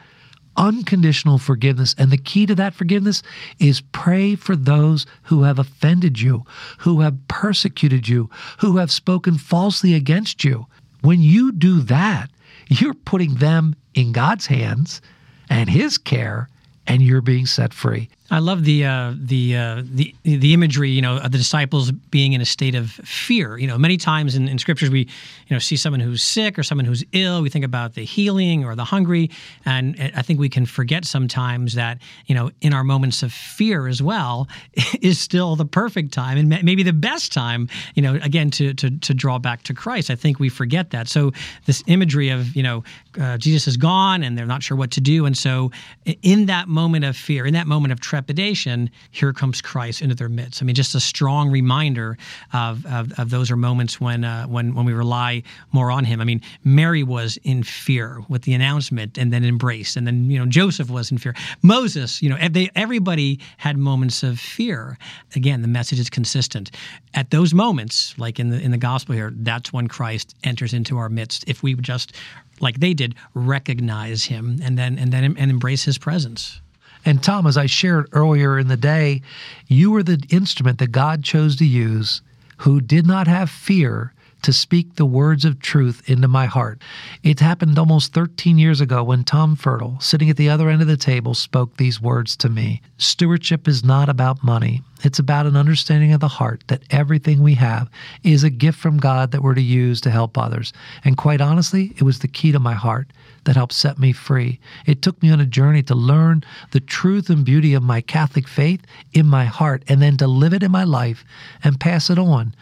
unconditional 0.59 1.38
forgiveness. 1.38 1.95
And 1.97 2.11
the 2.11 2.19
key 2.19 2.45
to 2.47 2.55
that 2.57 2.75
forgiveness 2.75 3.23
is 3.59 3.81
pray 3.93 4.35
for 4.35 4.57
those 4.57 5.07
who 5.23 5.45
have 5.45 5.59
offended 5.59 6.21
you, 6.21 6.45
who 6.78 7.00
have 7.00 7.28
persecuted 7.28 8.09
you, 8.09 8.28
who 8.59 8.76
have 8.76 8.90
spoken 8.90 9.38
falsely 9.38 9.95
against 9.95 10.45
you. 10.45 10.67
When 11.00 11.23
you 11.23 11.52
do 11.52 11.81
that, 11.83 12.31
you're 12.69 12.95
putting 12.95 13.37
them 13.37 13.76
in 13.95 14.12
God's 14.12 14.47
hands 14.47 15.00
and 15.49 15.71
His 15.71 15.97
care, 15.97 16.49
and 16.87 17.00
you're 17.00 17.23
being 17.23 17.47
set 17.47 17.73
free. 17.73 18.11
I 18.30 18.40
love 18.40 18.64
the 18.64 18.85
uh, 18.85 19.14
the 19.16 19.56
uh, 19.56 19.82
the 19.85 20.14
the 20.23 20.52
imagery, 20.52 20.90
you 20.90 21.00
know, 21.00 21.16
of 21.16 21.32
the 21.32 21.38
disciples 21.38 21.90
being 21.90 22.35
in 22.35 22.42
a 22.42 22.44
state 22.44 22.75
of 22.75 22.90
fear. 22.90 23.56
You 23.56 23.66
know, 23.66 23.78
many 23.78 23.97
times 23.97 24.35
in, 24.35 24.49
in 24.49 24.58
scriptures 24.58 24.90
we, 24.90 25.00
you 25.00 25.54
know, 25.54 25.58
see 25.58 25.76
someone 25.76 26.00
who's 26.00 26.23
sick 26.23 26.58
or 26.58 26.62
someone 26.62 26.85
who's 26.85 27.02
ill. 27.12 27.40
We 27.40 27.49
think 27.49 27.64
about 27.64 27.94
the 27.94 28.04
healing 28.04 28.66
or 28.66 28.75
the 28.75 28.85
hungry, 28.85 29.30
and 29.64 30.12
I 30.14 30.20
think 30.20 30.38
we 30.38 30.50
can 30.50 30.66
forget 30.66 31.06
sometimes 31.06 31.75
that 31.75 31.99
you 32.26 32.35
know, 32.35 32.50
in 32.61 32.75
our 32.75 32.85
moments 32.85 33.23
of 33.23 33.32
fear 33.32 33.88
as 33.88 34.02
well, 34.02 34.47
is 35.00 35.18
still 35.18 35.56
the 35.56 35.64
perfect 35.64 36.12
time 36.12 36.37
and 36.37 36.49
maybe 36.62 36.82
the 36.82 36.92
best 36.92 37.32
time. 37.32 37.68
You 37.94 38.02
know, 38.02 38.14
again 38.23 38.50
to 38.52 38.75
to 38.75 38.90
to 38.90 39.14
draw 39.14 39.38
back 39.38 39.62
to 39.64 39.75
Christ. 39.75 40.11
I 40.11 40.16
think 40.16 40.38
we 40.38 40.50
forget 40.50 40.90
that. 40.90 41.08
So 41.08 41.32
this 41.64 41.82
imagery 41.87 42.28
of 42.28 42.54
you 42.54 42.62
know, 42.62 42.85
uh, 43.18 43.38
Jesus 43.38 43.66
is 43.66 43.78
gone 43.78 44.23
and 44.23 44.37
they're 44.37 44.44
not 44.44 44.62
sure 44.62 44.76
what 44.76 44.90
to 44.92 45.00
do, 45.00 45.25
and 45.25 45.37
so 45.37 45.73
in 46.20 46.44
that 46.47 46.68
moment 46.68 47.06
of 47.06 47.16
fear, 47.16 47.47
in 47.47 47.54
that 47.54 47.66
moment 47.66 47.92
of 47.92 48.00
tragedy 48.00 48.18
trepidation, 48.19 48.91
here 49.13 49.33
comes 49.33 49.63
Christ 49.63 50.03
into 50.03 50.15
their 50.17 50.29
midst. 50.29 50.61
I 50.61 50.65
mean, 50.65 50.75
just 50.75 50.95
a 50.97 51.01
strong 51.01 51.51
reminder 51.51 52.19
of, 52.53 52.85
of, 52.87 53.17
of 53.17 53.31
those 53.31 53.49
are 53.49 53.57
moments 53.57 54.01
when, 54.01 54.25
uh, 54.25 54.47
when, 54.47 54.75
when 54.75 54.85
we 54.85 54.93
rely 54.93 55.45
more 55.71 55.93
on 55.93 56.05
Him. 56.05 56.21
I 56.21 56.25
mean, 56.25 56.41
Mary 56.65 57.05
was 57.05 57.39
in 57.45 57.63
fear 57.63 58.21
with 58.29 58.43
the 58.43 58.55
announcement 58.55 59.19
and 59.19 59.33
then 59.33 59.45
embraced, 59.45 59.97
and 59.97 60.05
then, 60.05 60.29
you 60.29 60.37
know, 60.37 60.47
Joseph 60.47 60.91
was 60.91 61.13
in 61.13 61.19
fear. 61.19 61.33
Moses, 61.63 62.21
you 62.21 62.29
know, 62.29 62.37
they, 62.51 62.71
everybody 62.75 63.39
had 63.59 63.79
moments 63.79 64.25
of 64.25 64.41
fear. 64.41 64.99
Again, 65.37 65.63
the 65.63 65.69
message 65.69 66.01
is 66.01 66.11
consistent. 66.11 66.73
At 67.15 67.31
those 67.31 67.55
moments, 67.55 68.19
like 68.19 68.41
in 68.41 68.51
the, 68.51 68.61
in 68.61 68.73
the 68.73 68.79
gospel 68.79 69.15
here, 69.15 69.33
that's 69.33 69.73
when 69.73 69.87
Christ 69.87 70.35
enters 70.43 70.75
into 70.75 70.99
our 70.99 71.09
midst. 71.09 71.45
If 71.47 71.63
we 71.63 71.75
just 71.75 72.17
like 72.61 72.81
they 72.81 72.95
did, 72.95 73.15
recognize 73.35 74.25
him 74.25 74.59
and 74.65 74.77
then 74.77 74.99
and 74.99 75.13
then 75.13 75.25
and 75.25 75.51
embrace 75.51 75.85
his 75.85 75.99
presence. 75.99 76.61
And 77.09 77.23
Tom, 77.23 77.47
as 77.47 77.57
I 77.57 77.65
shared 77.65 78.11
earlier 78.12 78.59
in 78.59 78.69
the 78.69 78.77
day, 78.77 79.23
you 79.67 79.91
were 79.91 80.03
the 80.03 80.23
instrument 80.29 80.79
that 80.79 80.93
God 80.93 81.25
chose 81.25 81.57
to 81.57 81.65
use 81.65 82.21
who 82.59 82.83
did 82.83 83.07
not 83.07 83.27
have 83.27 83.49
fear 83.49 84.12
to 84.42 84.52
speak 84.52 84.95
the 84.95 85.07
words 85.07 85.45
of 85.45 85.61
truth 85.61 86.09
into 86.09 86.28
my 86.28 86.47
heart. 86.47 86.80
It 87.23 87.40
happened 87.40 87.78
almost 87.78 88.12
13 88.12 88.59
years 88.59 88.80
ago 88.80 89.02
when 89.02 89.25
Tom 89.25 89.57
Fertile, 89.57 89.99
sitting 90.00 90.30
at 90.30 90.37
the 90.37 90.49
other 90.49 90.68
end 90.68 90.83
of 90.83 90.88
the 90.88 90.97
table, 90.97 91.35
spoke 91.35 91.76
these 91.76 92.00
words 92.00 92.37
to 92.38 92.49
me 92.49 92.83
Stewardship 92.97 93.68
is 93.68 93.85
not 93.85 94.09
about 94.09 94.42
money. 94.42 94.83
It's 95.04 95.21
about 95.21 95.47
an 95.47 95.57
understanding 95.57 96.12
of 96.12 96.21
the 96.21 96.26
heart 96.26 96.64
that 96.66 96.83
everything 96.90 97.40
we 97.40 97.54
have 97.54 97.88
is 98.25 98.42
a 98.42 98.50
gift 98.50 98.78
from 98.78 98.99
God 98.99 99.30
that 99.30 99.42
we're 99.42 99.54
to 99.54 99.62
use 99.62 100.00
to 100.00 100.11
help 100.11 100.37
others. 100.37 100.73
And 101.04 101.16
quite 101.16 101.40
honestly, 101.40 101.92
it 101.97 102.02
was 102.02 102.18
the 102.18 102.26
key 102.26 102.50
to 102.50 102.59
my 102.59 102.75
heart 102.75 103.12
that 103.45 103.54
helped 103.54 103.75
set 103.75 103.99
me 103.99 104.12
free. 104.12 104.59
It 104.87 105.00
took 105.00 105.23
me 105.23 105.30
on 105.30 105.40
a 105.40 105.47
journey 105.47 105.83
to 105.85 105.95
learn 105.95 106.42
the 106.73 106.80
truth 106.80 107.30
and 107.30 107.45
beauty 107.45 107.75
of 107.75 107.83
my 107.83 108.00
Catholic 108.00 108.49
faith 108.49 108.83
in 109.12 109.26
my 109.26 109.45
heart 109.45 109.85
and 109.88 110.02
then 110.02 110.16
to 110.16 110.26
live 110.26 110.52
it 110.52 110.64
in 110.64 110.73
my 110.73 110.85
life 110.85 111.25
and 111.62 111.78
pass 111.78 112.11
it 112.11 112.18
on 112.18 112.54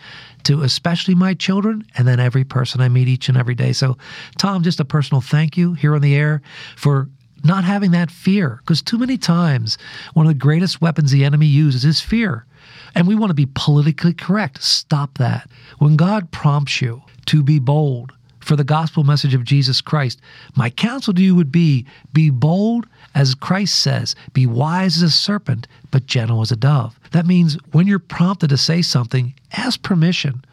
to 0.47 0.63
especially 0.63 1.15
my 1.15 1.35
children 1.35 1.85
and 1.97 2.07
then 2.07 2.21
every 2.21 2.45
person 2.45 2.81
I 2.81 2.89
meet 2.89 3.09
each 3.09 3.29
and 3.29 3.37
every 3.37 3.57
day. 3.57 3.73
So, 3.73 3.99
Tom, 4.39 4.63
just 4.63 4.79
a 4.79 4.85
personal 4.85 5.21
thank 5.21 5.57
you 5.57 5.75
here 5.75 5.95
on 5.95 6.03
the 6.03 6.15
air 6.15 6.41
for 6.77 7.09
not 7.45 7.65
having 7.65 7.91
that 7.93 8.13
fear 8.13 8.61
because 8.63 8.81
too 8.81 8.97
many 8.97 9.19
times 9.19 9.77
one 10.15 10.27
of 10.27 10.31
the 10.31 10.39
greatest 10.39 10.81
weapons 10.81 11.11
the 11.11 11.25
enemy 11.25 11.47
uses 11.47 11.85
is 11.85 12.01
fear. 12.01 12.47
And 12.95 13.09
we 13.09 13.17
want 13.17 13.31
to 13.31 13.35
be 13.35 13.49
politically 13.55 14.15
correct. 14.15 14.63
Stop 14.63 15.19
that. 15.19 15.51
When 15.79 15.97
God 15.97 16.31
prompts 16.31 16.81
you 16.81 17.03
to 17.27 17.43
be 17.43 17.59
bold 17.59 18.13
for 18.39 18.55
the 18.55 18.65
gospel 18.65 19.03
message 19.03 19.35
of 19.35 19.43
Jesus 19.43 19.81
Christ, 19.81 20.21
my 20.55 20.71
counsel 20.71 21.13
to 21.15 21.23
you 21.23 21.35
would 21.35 21.51
be 21.51 21.87
be 22.13 22.31
bold 22.31 22.87
as 23.17 23.35
Christ 23.35 23.79
says, 23.79 24.15
be 24.35 24.45
wise 24.47 24.99
as 24.99 25.03
a 25.03 25.11
serpent, 25.11 25.67
but 25.91 26.05
gentle 26.05 26.43
as 26.43 26.53
a 26.53 26.57
dove. 26.57 27.01
That 27.13 27.25
means 27.27 27.55
when 27.73 27.87
you're 27.87 27.99
prompted 27.99 28.51
to 28.51 28.59
say 28.59 28.83
something, 28.83 29.33
ask 29.53 29.83
permission. 29.83 30.45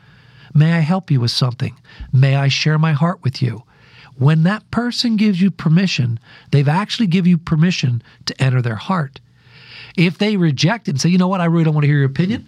May 0.53 0.71
I 0.71 0.79
help 0.79 1.11
you 1.11 1.19
with 1.19 1.31
something? 1.31 1.75
May 2.13 2.37
I 2.37 2.47
share 2.47 2.79
my 2.79 2.93
heart 2.93 3.21
with 3.21 3.41
you? 3.41 3.63
When 4.17 4.43
that 4.43 4.71
person 4.71 5.17
gives 5.17 5.41
you 5.41 5.51
permission, 5.51 6.19
they've 6.51 6.67
actually 6.67 7.07
give 7.07 7.27
you 7.27 7.37
permission 7.37 8.01
to 8.27 8.41
enter 8.41 8.61
their 8.61 8.75
heart. 8.75 9.19
If 9.97 10.17
they 10.17 10.37
reject 10.37 10.87
it 10.87 10.91
and 10.91 11.01
say, 11.01 11.09
you 11.09 11.17
know 11.17 11.27
what, 11.27 11.41
I 11.41 11.45
really 11.45 11.65
don't 11.65 11.73
want 11.73 11.83
to 11.83 11.89
hear 11.89 11.97
your 11.97 12.05
opinion, 12.05 12.47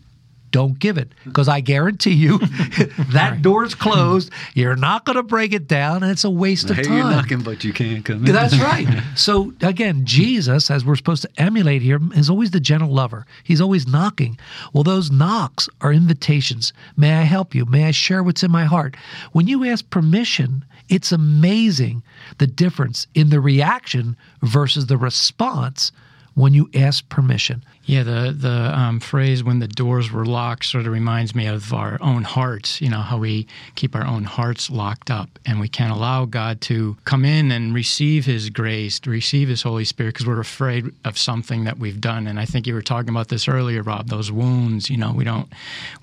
don't 0.56 0.80
give 0.80 0.98
it 0.98 1.12
because 1.26 1.50
I 1.50 1.60
guarantee 1.60 2.14
you 2.14 2.38
that 3.12 3.32
right. 3.32 3.42
door's 3.42 3.76
closed. 3.76 4.32
You're 4.54 4.78
not 4.78 5.04
going 5.04 5.18
to 5.18 5.24
break 5.24 5.52
it 5.52 5.68
down, 5.68 6.02
and 6.02 6.10
it's 6.10 6.24
a 6.24 6.30
waste 6.30 6.70
of 6.70 6.78
time. 6.78 6.94
You're 6.94 7.04
knocking, 7.04 7.42
but 7.42 7.66
you 7.66 7.74
can't 7.74 8.06
come 8.06 8.26
in. 8.26 8.32
That's 8.32 8.58
right. 8.58 8.88
So 9.16 9.54
again, 9.62 10.06
Jesus, 10.06 10.70
as 10.72 10.86
we're 10.86 10.96
supposed 10.96 11.24
to 11.24 11.30
emulate 11.38 11.82
here, 11.82 12.00
is 12.16 12.30
always 12.30 12.52
the 12.52 12.60
gentle 12.60 12.90
lover. 12.90 13.26
He's 13.44 13.60
always 13.60 13.88
knocking. 13.88 14.38
Well, 14.72 14.84
those 14.84 15.12
knocks 15.12 15.68
are 15.82 15.92
invitations. 15.92 16.72
May 16.96 17.14
I 17.14 17.24
help 17.24 17.54
you? 17.56 17.66
May 17.66 17.86
I 17.86 17.92
share 17.92 18.24
what's 18.24 18.44
in 18.44 18.52
my 18.52 18.66
heart? 18.66 18.96
When 19.32 19.48
you 19.48 19.66
ask 19.66 19.90
permission, 19.90 20.64
it's 20.88 21.12
amazing 21.12 22.04
the 22.38 22.48
difference 22.48 23.08
in 23.14 23.30
the 23.30 23.40
reaction 23.42 24.16
versus 24.42 24.86
the 24.88 24.98
response 24.98 25.92
when 26.36 26.54
you 26.54 26.70
ask 26.76 27.08
permission. 27.10 27.64
Yeah, 27.86 28.04
the 28.04 28.36
the 28.38 28.78
um, 28.78 29.00
phrase 29.00 29.44
"when 29.44 29.60
the 29.60 29.68
doors 29.68 30.12
were 30.12 30.26
locked" 30.26 30.66
sort 30.66 30.86
of 30.86 30.92
reminds 30.92 31.34
me 31.34 31.48
of 31.48 31.74
our 31.74 31.98
own 32.02 32.24
hearts. 32.24 32.82
You 32.82 32.90
know 32.90 33.00
how 33.00 33.18
we 33.18 33.48
keep 33.76 33.96
our 33.96 34.06
own 34.06 34.26
hearts 34.26 34.70
locked 34.70 35.10
up, 35.10 35.40
and 35.46 35.60
we 35.60 35.68
can't 35.68 35.92
allow 35.92 36.26
God 36.26 36.62
to 36.62 36.98
come 37.06 37.26
in 37.26 37.52
and 37.52 37.74
receive 37.74 38.26
His 38.26 38.50
grace, 38.50 39.00
to 39.02 39.10
receive 39.10 39.48
His 39.48 39.62
Holy 39.62 39.86
Spirit, 39.86 40.14
because 40.14 40.28
we're 40.28 40.40
afraid 40.40 40.94
of 41.06 41.18
something 41.18 41.64
that 41.64 41.80
we've 41.80 42.02
done. 42.02 42.28
And 42.28 42.40
I 42.40 42.46
think 42.46 42.68
you 42.68 42.74
were 42.74 42.82
talking 42.82 43.10
about 43.10 43.30
this 43.30 43.48
earlier, 43.48 43.82
Rob. 43.82 44.10
Those 44.10 44.32
wounds. 44.32 44.90
You 44.90 44.98
know, 44.98 45.14
we 45.14 45.24
don't 45.24 45.52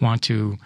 want 0.01 0.23
to 0.23 0.57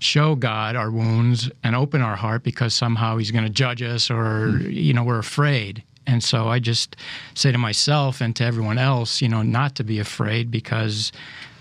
show 0.00 0.34
God 0.34 0.74
our 0.74 0.90
wounds 0.90 1.48
and 1.62 1.76
open 1.76 2.00
our 2.00 2.16
heart 2.16 2.42
because 2.42 2.74
somehow 2.74 3.18
He's 3.18 3.30
going 3.30 3.44
to 3.44 3.50
judge 3.50 3.82
us, 3.82 4.10
or 4.10 4.48
mm. 4.48 4.72
you 4.72 4.94
know, 4.94 5.04
we're 5.04 5.18
afraid. 5.18 5.84
And 6.06 6.22
so 6.22 6.48
I 6.48 6.58
just 6.58 6.96
say 7.34 7.52
to 7.52 7.58
myself 7.58 8.20
and 8.20 8.34
to 8.36 8.44
everyone 8.44 8.78
else, 8.78 9.20
you 9.20 9.28
know, 9.28 9.42
not 9.42 9.74
to 9.76 9.84
be 9.84 9.98
afraid 9.98 10.50
because, 10.50 11.12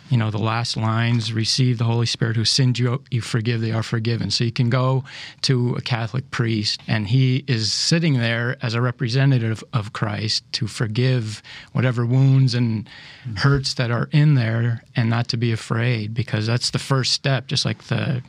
you 0.09 0.17
know, 0.17 0.31
the 0.31 0.37
last 0.37 0.75
lines 0.75 1.31
receive 1.31 1.77
the 1.77 1.83
Holy 1.85 2.05
Spirit 2.05 2.35
who 2.35 2.45
sinned 2.45 2.77
you, 2.79 3.03
you 3.11 3.21
forgive, 3.21 3.61
they 3.61 3.71
are 3.71 3.83
forgiven. 3.83 4.31
So 4.31 4.43
you 4.43 4.51
can 4.51 4.69
go 4.69 5.03
to 5.43 5.75
a 5.75 5.81
Catholic 5.81 6.29
priest 6.31 6.81
and 6.87 7.07
he 7.07 7.43
is 7.47 7.71
sitting 7.71 8.19
there 8.19 8.57
as 8.61 8.73
a 8.73 8.81
representative 8.81 9.63
of 9.73 9.93
Christ 9.93 10.43
to 10.53 10.67
forgive 10.67 11.41
whatever 11.71 12.05
wounds 12.05 12.53
and 12.53 12.89
hurts 13.37 13.73
that 13.75 13.91
are 13.91 14.09
in 14.11 14.35
there 14.35 14.83
and 14.95 15.09
not 15.09 15.27
to 15.29 15.37
be 15.37 15.51
afraid 15.51 16.13
because 16.13 16.47
that's 16.47 16.71
the 16.71 16.79
first 16.79 17.13
step, 17.13 17.47
just 17.47 17.65
like 17.65 17.83
the 17.85 18.21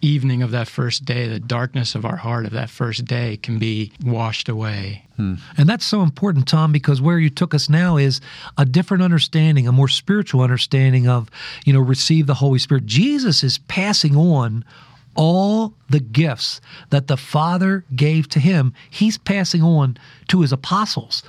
evening 0.00 0.42
of 0.42 0.50
that 0.50 0.68
first 0.68 1.04
day, 1.04 1.28
the 1.28 1.40
darkness 1.40 1.94
of 1.94 2.04
our 2.04 2.16
heart 2.16 2.46
of 2.46 2.52
that 2.52 2.70
first 2.70 3.04
day 3.04 3.36
can 3.36 3.58
be 3.58 3.92
washed 4.04 4.48
away. 4.48 5.04
Hmm. 5.16 5.34
And 5.56 5.68
that's 5.68 5.84
so 5.84 6.02
important, 6.02 6.46
Tom, 6.46 6.72
because 6.72 7.00
where 7.00 7.18
you 7.18 7.30
took 7.30 7.54
us 7.54 7.68
now 7.68 7.96
is 7.96 8.20
a 8.58 8.64
different 8.64 9.02
understanding, 9.02 9.66
a 9.66 9.72
more 9.72 9.88
spiritual 9.88 10.42
understanding 10.42 11.08
of, 11.08 11.30
you 11.64 11.72
know, 11.72 11.80
receive 11.80 12.26
the 12.26 12.34
Holy 12.34 12.58
Spirit. 12.58 12.86
Jesus 12.86 13.42
is 13.42 13.58
passing 13.58 14.16
on 14.16 14.64
all 15.16 15.74
the 15.88 16.00
gifts 16.00 16.60
that 16.90 17.06
the 17.06 17.16
Father 17.16 17.84
gave 17.94 18.28
to 18.28 18.38
him, 18.38 18.72
he's 18.90 19.18
passing 19.18 19.62
on 19.62 19.96
to 20.28 20.42
his 20.42 20.52
apostles. 20.52 21.22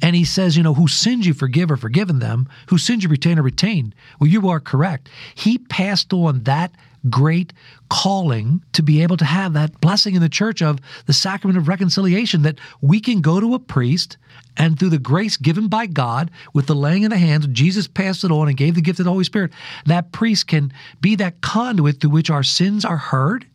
And 0.00 0.16
he 0.16 0.24
says, 0.24 0.56
you 0.56 0.62
know, 0.62 0.74
who 0.74 0.88
sins 0.88 1.26
you 1.26 1.34
forgive 1.34 1.70
or 1.70 1.76
forgiven 1.76 2.20
them, 2.20 2.48
who 2.68 2.78
sins 2.78 3.02
you 3.02 3.08
retain 3.08 3.38
or 3.38 3.42
retained. 3.42 3.94
Well, 4.20 4.30
you 4.30 4.48
are 4.48 4.60
correct. 4.60 5.08
He 5.34 5.58
passed 5.58 6.12
on 6.12 6.44
that 6.44 6.72
great 7.10 7.52
calling 7.88 8.62
to 8.72 8.82
be 8.82 9.02
able 9.02 9.16
to 9.16 9.24
have 9.24 9.52
that 9.52 9.80
blessing 9.80 10.14
in 10.14 10.22
the 10.22 10.28
church 10.28 10.62
of 10.62 10.78
the 11.06 11.12
sacrament 11.12 11.58
of 11.58 11.68
reconciliation 11.68 12.42
that 12.42 12.58
we 12.80 13.00
can 13.00 13.20
go 13.20 13.40
to 13.40 13.54
a 13.54 13.58
priest 13.58 14.16
and 14.56 14.78
through 14.78 14.90
the 14.90 14.98
grace 14.98 15.36
given 15.36 15.68
by 15.68 15.86
God 15.86 16.30
with 16.52 16.66
the 16.66 16.74
laying 16.74 17.04
of 17.04 17.10
the 17.10 17.18
hands, 17.18 17.46
Jesus 17.48 17.88
passed 17.88 18.24
it 18.24 18.30
on 18.30 18.48
and 18.48 18.56
gave 18.56 18.74
the 18.74 18.82
gift 18.82 18.98
of 18.98 19.04
the 19.04 19.10
Holy 19.10 19.24
Spirit. 19.24 19.52
That 19.86 20.12
priest 20.12 20.46
can 20.46 20.72
be 21.00 21.16
that 21.16 21.40
conduit 21.40 22.00
through 22.00 22.10
which 22.10 22.30
our 22.30 22.42
sins 22.42 22.84
are 22.84 22.98
heard 22.98 23.46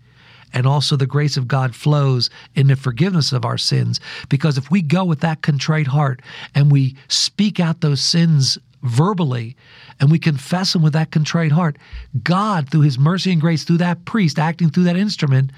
and 0.53 0.65
also 0.65 0.95
the 0.95 1.05
grace 1.05 1.37
of 1.37 1.47
God 1.47 1.75
flows 1.75 2.29
in 2.55 2.67
the 2.67 2.75
forgiveness 2.75 3.31
of 3.31 3.45
our 3.45 3.57
sins. 3.57 3.99
Because 4.29 4.57
if 4.57 4.71
we 4.71 4.81
go 4.81 5.03
with 5.03 5.19
that 5.19 5.41
contrite 5.41 5.87
heart 5.87 6.21
and 6.55 6.71
we 6.71 6.95
speak 7.09 7.59
out 7.59 7.81
those 7.81 8.01
sins 8.01 8.57
verbally 8.83 9.55
and 9.99 10.11
we 10.11 10.19
confess 10.19 10.75
him 10.75 10.81
with 10.81 10.93
that 10.93 11.11
contrite 11.11 11.51
heart, 11.51 11.77
God, 12.23 12.69
through 12.69 12.81
his 12.81 12.99
mercy 12.99 13.31
and 13.31 13.41
grace, 13.41 13.63
through 13.63 13.77
that 13.77 14.05
priest 14.05 14.39
acting 14.39 14.69
through 14.69 14.83
that 14.83 14.97
instrument, 14.97 15.51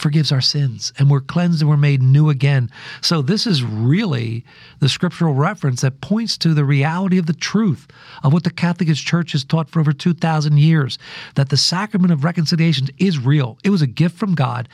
forgives 0.00 0.32
our 0.32 0.40
sins 0.40 0.92
and 0.98 1.10
we're 1.10 1.20
cleansed 1.20 1.60
and 1.60 1.70
we're 1.70 1.76
made 1.76 2.02
new 2.02 2.30
again. 2.30 2.70
So, 3.00 3.22
this 3.22 3.46
is 3.46 3.62
really 3.62 4.44
the 4.80 4.88
scriptural 4.88 5.34
reference 5.34 5.82
that 5.82 6.00
points 6.00 6.36
to 6.38 6.54
the 6.54 6.64
reality 6.64 7.18
of 7.18 7.26
the 7.26 7.32
truth 7.32 7.86
of 8.22 8.32
what 8.32 8.44
the 8.44 8.50
Catholic 8.50 8.94
Church 8.94 9.32
has 9.32 9.44
taught 9.44 9.68
for 9.68 9.80
over 9.80 9.92
2,000 9.92 10.58
years 10.58 10.98
that 11.34 11.50
the 11.50 11.56
sacrament 11.56 12.12
of 12.12 12.24
reconciliation 12.24 12.88
is 12.98 13.18
real. 13.18 13.58
It 13.62 13.70
was 13.70 13.82
a 13.82 13.86
gift 13.86 14.16
from 14.16 14.34
God 14.34 14.68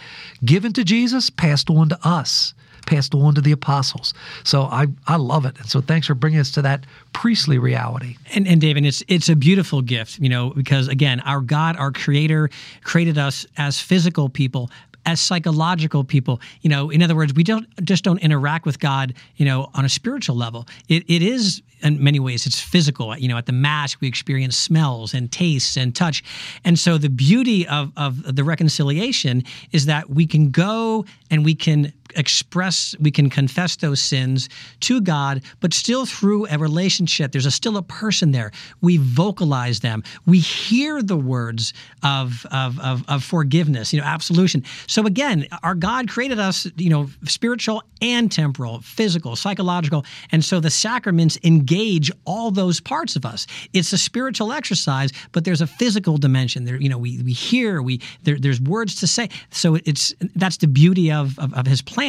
given 0.45 0.73
to 0.75 0.85
Jesus, 0.85 1.31
passed 1.31 1.71
on 1.71 1.89
to 1.89 1.99
us 2.07 2.55
passed 2.87 3.15
on 3.15 3.35
to 3.35 3.41
the 3.41 3.53
apostles. 3.53 4.15
So 4.45 4.63
I, 4.63 4.87
I 5.07 5.17
love 5.17 5.45
it. 5.45 5.59
And 5.59 5.69
so 5.69 5.81
thanks 5.81 6.07
for 6.07 6.15
bringing 6.15 6.41
us 6.41 6.53
to 6.53 6.63
that 6.63 6.87
priestly 7.13 7.59
reality. 7.59 8.17
And, 8.33 8.47
and 8.47 8.61
David, 8.61 8.87
it's 8.87 9.03
it's 9.09 9.29
a 9.29 9.37
beautiful 9.37 9.83
gift, 9.83 10.19
you 10.19 10.29
know, 10.29 10.51
because 10.51 10.89
again, 10.89 11.21
our 11.21 11.41
God, 11.41 11.77
our 11.77 11.93
creator, 11.93 12.49
created 12.85 13.19
us 13.19 13.45
as 13.59 13.79
physical 13.81 14.29
people, 14.29 14.71
as 15.07 15.21
psychological 15.21 16.05
people. 16.05 16.41
You 16.61 16.69
know, 16.69 16.91
in 16.91 17.03
other 17.03 17.15
words, 17.15 17.33
we 17.33 17.45
don't 17.45 17.67
just 17.85 18.05
don't 18.05 18.19
interact 18.19 18.67
with 18.67 18.79
God, 18.81 19.15
you 19.37 19.47
know, 19.47 19.71
on 19.75 19.85
a 19.85 19.89
spiritual 19.89 20.37
level. 20.37 20.67
It, 20.89 21.05
it 21.09 21.23
is 21.23 21.63
in 21.83 22.03
many 22.03 22.19
ways 22.19 22.47
it's 22.47 22.61
physical. 22.61 23.17
You 23.17 23.29
know, 23.29 23.39
at 23.39 23.47
the 23.47 23.53
mass 23.53 24.01
we 24.01 24.09
experience 24.09 24.57
smells 24.57 25.15
and 25.15 25.31
tastes 25.31 25.77
and 25.77 25.95
touch, 25.95 26.23
and 26.65 26.79
so 26.79 26.99
the 26.99 27.09
beauty 27.09 27.67
of 27.67 27.93
of 27.97 28.37
the 28.37 28.45
reconciliation 28.45 29.45
is 29.73 29.87
that 29.87 30.11
we 30.11 30.27
can 30.27 30.51
go 30.51 31.05
and 31.31 31.45
we 31.45 31.55
can 31.55 31.93
express, 32.15 32.95
we 33.01 33.11
can 33.11 33.31
confess 33.31 33.77
those 33.77 34.01
sins 34.01 34.49
to 34.81 35.01
God, 35.01 35.43
but 35.61 35.75
still 35.75 36.07
through 36.07 36.47
a 36.49 36.59
relationship. 36.59 37.33
There's 37.33 37.47
a, 37.47 37.51
still 37.51 37.77
a 37.77 37.83
person 37.83 38.33
there. 38.33 38.53
We 38.81 38.97
vocalize 38.97 39.81
them. 39.81 40.03
We 40.27 40.39
hear 40.39 41.03
the 41.03 41.17
words 41.17 41.73
of, 42.03 42.47
of, 42.53 42.79
of, 42.81 43.05
of 43.09 43.25
forgiveness, 43.25 43.93
you 43.93 44.01
know, 44.01 44.07
absolution. 44.07 44.65
So 44.87 45.07
again, 45.07 45.47
our 45.63 45.75
God 45.75 46.09
created 46.09 46.39
us, 46.39 46.67
you 46.77 46.91
know, 46.91 47.09
spiritual 47.25 47.83
and 48.03 48.31
temporal, 48.31 48.81
physical, 48.81 49.37
psychological. 49.37 50.05
And 50.33 50.45
so 50.45 50.61
the 50.61 50.71
sacraments 50.71 51.39
engage 51.45 52.11
all 52.25 52.51
those 52.51 52.81
parts 52.81 53.17
of 53.17 53.25
us. 53.25 53.47
It's 53.73 53.93
a 53.93 53.99
spiritual 53.99 54.53
exercise, 54.53 55.13
but 55.33 55.45
there's 55.45 55.61
a 55.61 55.67
physical 55.67 56.19
dimension. 56.19 56.65
There, 56.65 56.77
you 56.77 56.89
know, 56.89 56.99
we, 56.99 57.23
we 57.23 57.33
hear, 57.33 57.83
we 57.83 58.01
there, 58.23 58.39
there's 58.39 58.61
words 58.61 58.97
to 58.97 59.07
say. 59.07 59.29
So 59.51 59.77
it's 59.85 60.15
that's 60.35 60.59
the 60.59 60.67
beauty 60.67 61.11
of, 61.11 61.39
of, 61.39 61.55
of 61.55 61.67
his 61.67 61.83
plan, 61.83 62.06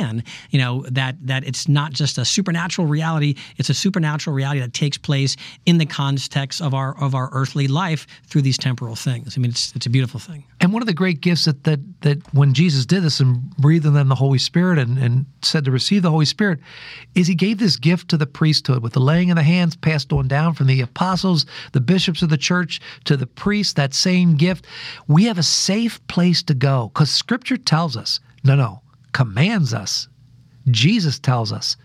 you 0.51 0.59
know, 0.59 0.85
that 0.91 1.15
that 1.27 1.43
it's 1.43 1.67
not 1.67 1.91
just 1.91 2.17
a 2.17 2.25
supernatural 2.25 2.87
reality, 2.87 3.35
it's 3.57 3.69
a 3.69 3.73
supernatural 3.73 4.35
reality 4.35 4.59
that 4.59 4.73
takes 4.73 4.97
place 4.97 5.35
in 5.65 5.77
the 5.77 5.85
context 5.85 6.61
of 6.61 6.73
our 6.73 6.97
of 6.99 7.15
our 7.15 7.29
earthly 7.31 7.67
life 7.67 8.07
through 8.25 8.41
these 8.41 8.57
temporal 8.57 8.95
things. 8.95 9.37
I 9.37 9.41
mean, 9.41 9.51
it's 9.51 9.75
it's 9.75 9.85
a 9.85 9.89
beautiful 9.89 10.19
thing. 10.19 10.43
And 10.59 10.73
one 10.73 10.81
of 10.81 10.87
the 10.87 10.93
great 10.93 11.21
gifts 11.21 11.45
that 11.45 11.63
that, 11.63 11.79
that 12.01 12.33
when 12.33 12.53
Jesus 12.53 12.85
did 12.85 13.03
this 13.03 13.19
and 13.19 13.49
breathed 13.57 13.85
in 13.85 13.93
them 13.93 14.07
the 14.07 14.15
Holy 14.15 14.39
Spirit 14.39 14.79
and, 14.79 14.97
and 14.97 15.25
said 15.41 15.65
to 15.65 15.71
receive 15.71 16.01
the 16.01 16.11
Holy 16.11 16.25
Spirit, 16.25 16.59
is 17.15 17.27
he 17.27 17.35
gave 17.35 17.59
this 17.59 17.77
gift 17.77 18.09
to 18.09 18.17
the 18.17 18.25
priesthood 18.25 18.83
with 18.83 18.93
the 18.93 18.99
laying 18.99 19.31
of 19.31 19.35
the 19.35 19.43
hands 19.43 19.75
passed 19.75 20.11
on 20.13 20.27
down 20.27 20.53
from 20.53 20.67
the 20.67 20.81
apostles, 20.81 21.45
the 21.73 21.81
bishops 21.81 22.21
of 22.21 22.29
the 22.29 22.37
church 22.37 22.79
to 23.05 23.17
the 23.17 23.27
priests, 23.27 23.73
that 23.73 23.93
same 23.93 24.35
gift. 24.35 24.65
We 25.07 25.25
have 25.25 25.37
a 25.37 25.43
safe 25.43 26.05
place 26.07 26.43
to 26.43 26.53
go 26.53 26.89
because 26.93 27.09
scripture 27.09 27.57
tells 27.57 27.97
us, 27.97 28.19
no, 28.43 28.55
no, 28.55 28.81
commands 29.17 29.73
us. 29.73 30.07
Jesus 30.69 31.17
tells 31.19 31.51
us 31.51 31.75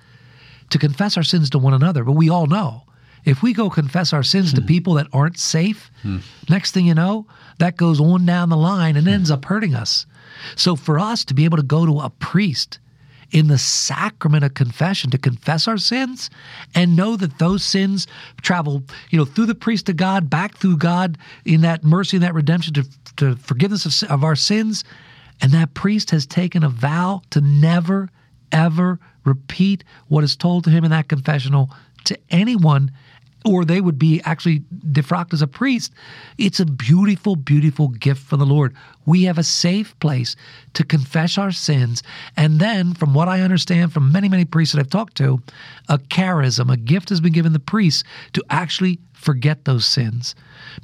to 0.68 0.78
confess 0.78 1.16
our 1.16 1.22
sins 1.22 1.48
to 1.50 1.58
one 1.58 1.72
another, 1.72 2.04
but 2.04 2.12
we 2.12 2.28
all 2.28 2.46
know 2.46 2.82
if 3.24 3.42
we 3.42 3.52
go 3.54 3.70
confess 3.70 4.12
our 4.12 4.22
sins 4.22 4.52
to 4.52 4.60
Hmm. 4.60 4.66
people 4.66 4.94
that 4.94 5.06
aren't 5.14 5.38
safe, 5.38 5.90
next 6.50 6.72
thing 6.72 6.86
you 6.86 6.94
know, 6.94 7.26
that 7.58 7.76
goes 7.78 8.00
on 8.00 8.26
down 8.26 8.50
the 8.50 8.56
line 8.72 8.96
and 8.96 9.08
ends 9.08 9.30
up 9.30 9.44
hurting 9.46 9.74
us. 9.74 10.04
So 10.56 10.76
for 10.76 10.98
us 10.98 11.24
to 11.26 11.34
be 11.34 11.44
able 11.46 11.56
to 11.56 11.62
go 11.76 11.86
to 11.86 12.00
a 12.00 12.10
priest 12.10 12.80
in 13.30 13.46
the 13.46 13.56
sacrament 13.58 14.44
of 14.44 14.52
confession 14.52 15.10
to 15.10 15.16
confess 15.18 15.66
our 15.66 15.78
sins 15.78 16.28
and 16.74 16.96
know 16.96 17.16
that 17.16 17.38
those 17.38 17.64
sins 17.64 18.06
travel, 18.42 18.82
you 19.10 19.16
know, 19.18 19.24
through 19.24 19.46
the 19.46 19.54
priest 19.54 19.86
to 19.86 19.94
God, 19.94 20.28
back 20.28 20.58
through 20.58 20.76
God 20.76 21.16
in 21.46 21.62
that 21.62 21.82
mercy 21.82 22.16
and 22.18 22.24
that 22.24 22.34
redemption 22.34 22.74
to, 22.74 22.84
to 23.16 23.36
forgiveness 23.36 24.02
of, 24.02 24.10
of 24.10 24.22
our 24.24 24.36
sins. 24.36 24.84
And 25.40 25.52
that 25.52 25.74
priest 25.74 26.10
has 26.10 26.26
taken 26.26 26.62
a 26.62 26.68
vow 26.68 27.22
to 27.30 27.40
never, 27.40 28.08
ever 28.50 28.98
repeat 29.24 29.84
what 30.08 30.24
is 30.24 30.36
told 30.36 30.64
to 30.64 30.70
him 30.70 30.84
in 30.84 30.90
that 30.90 31.08
confessional 31.08 31.70
to 32.04 32.18
anyone 32.30 32.90
or 33.44 33.64
they 33.64 33.80
would 33.80 33.98
be 33.98 34.20
actually 34.24 34.60
defrocked 34.90 35.32
as 35.32 35.42
a 35.42 35.46
priest. 35.46 35.92
It's 36.38 36.60
a 36.60 36.66
beautiful, 36.66 37.36
beautiful 37.36 37.88
gift 37.88 38.22
from 38.22 38.38
the 38.38 38.46
Lord. 38.46 38.74
We 39.04 39.24
have 39.24 39.38
a 39.38 39.42
safe 39.42 39.98
place 39.98 40.36
to 40.74 40.84
confess 40.84 41.38
our 41.38 41.50
sins. 41.50 42.02
And 42.36 42.60
then, 42.60 42.94
from 42.94 43.14
what 43.14 43.28
I 43.28 43.40
understand 43.40 43.92
from 43.92 44.12
many, 44.12 44.28
many 44.28 44.44
priests 44.44 44.74
that 44.74 44.80
I've 44.80 44.90
talked 44.90 45.16
to, 45.16 45.42
a 45.88 45.98
charism, 45.98 46.72
a 46.72 46.76
gift 46.76 47.08
has 47.08 47.20
been 47.20 47.32
given 47.32 47.52
the 47.52 47.58
priests 47.58 48.04
to 48.34 48.44
actually 48.50 49.00
forget 49.12 49.64
those 49.64 49.86
sins. 49.86 50.34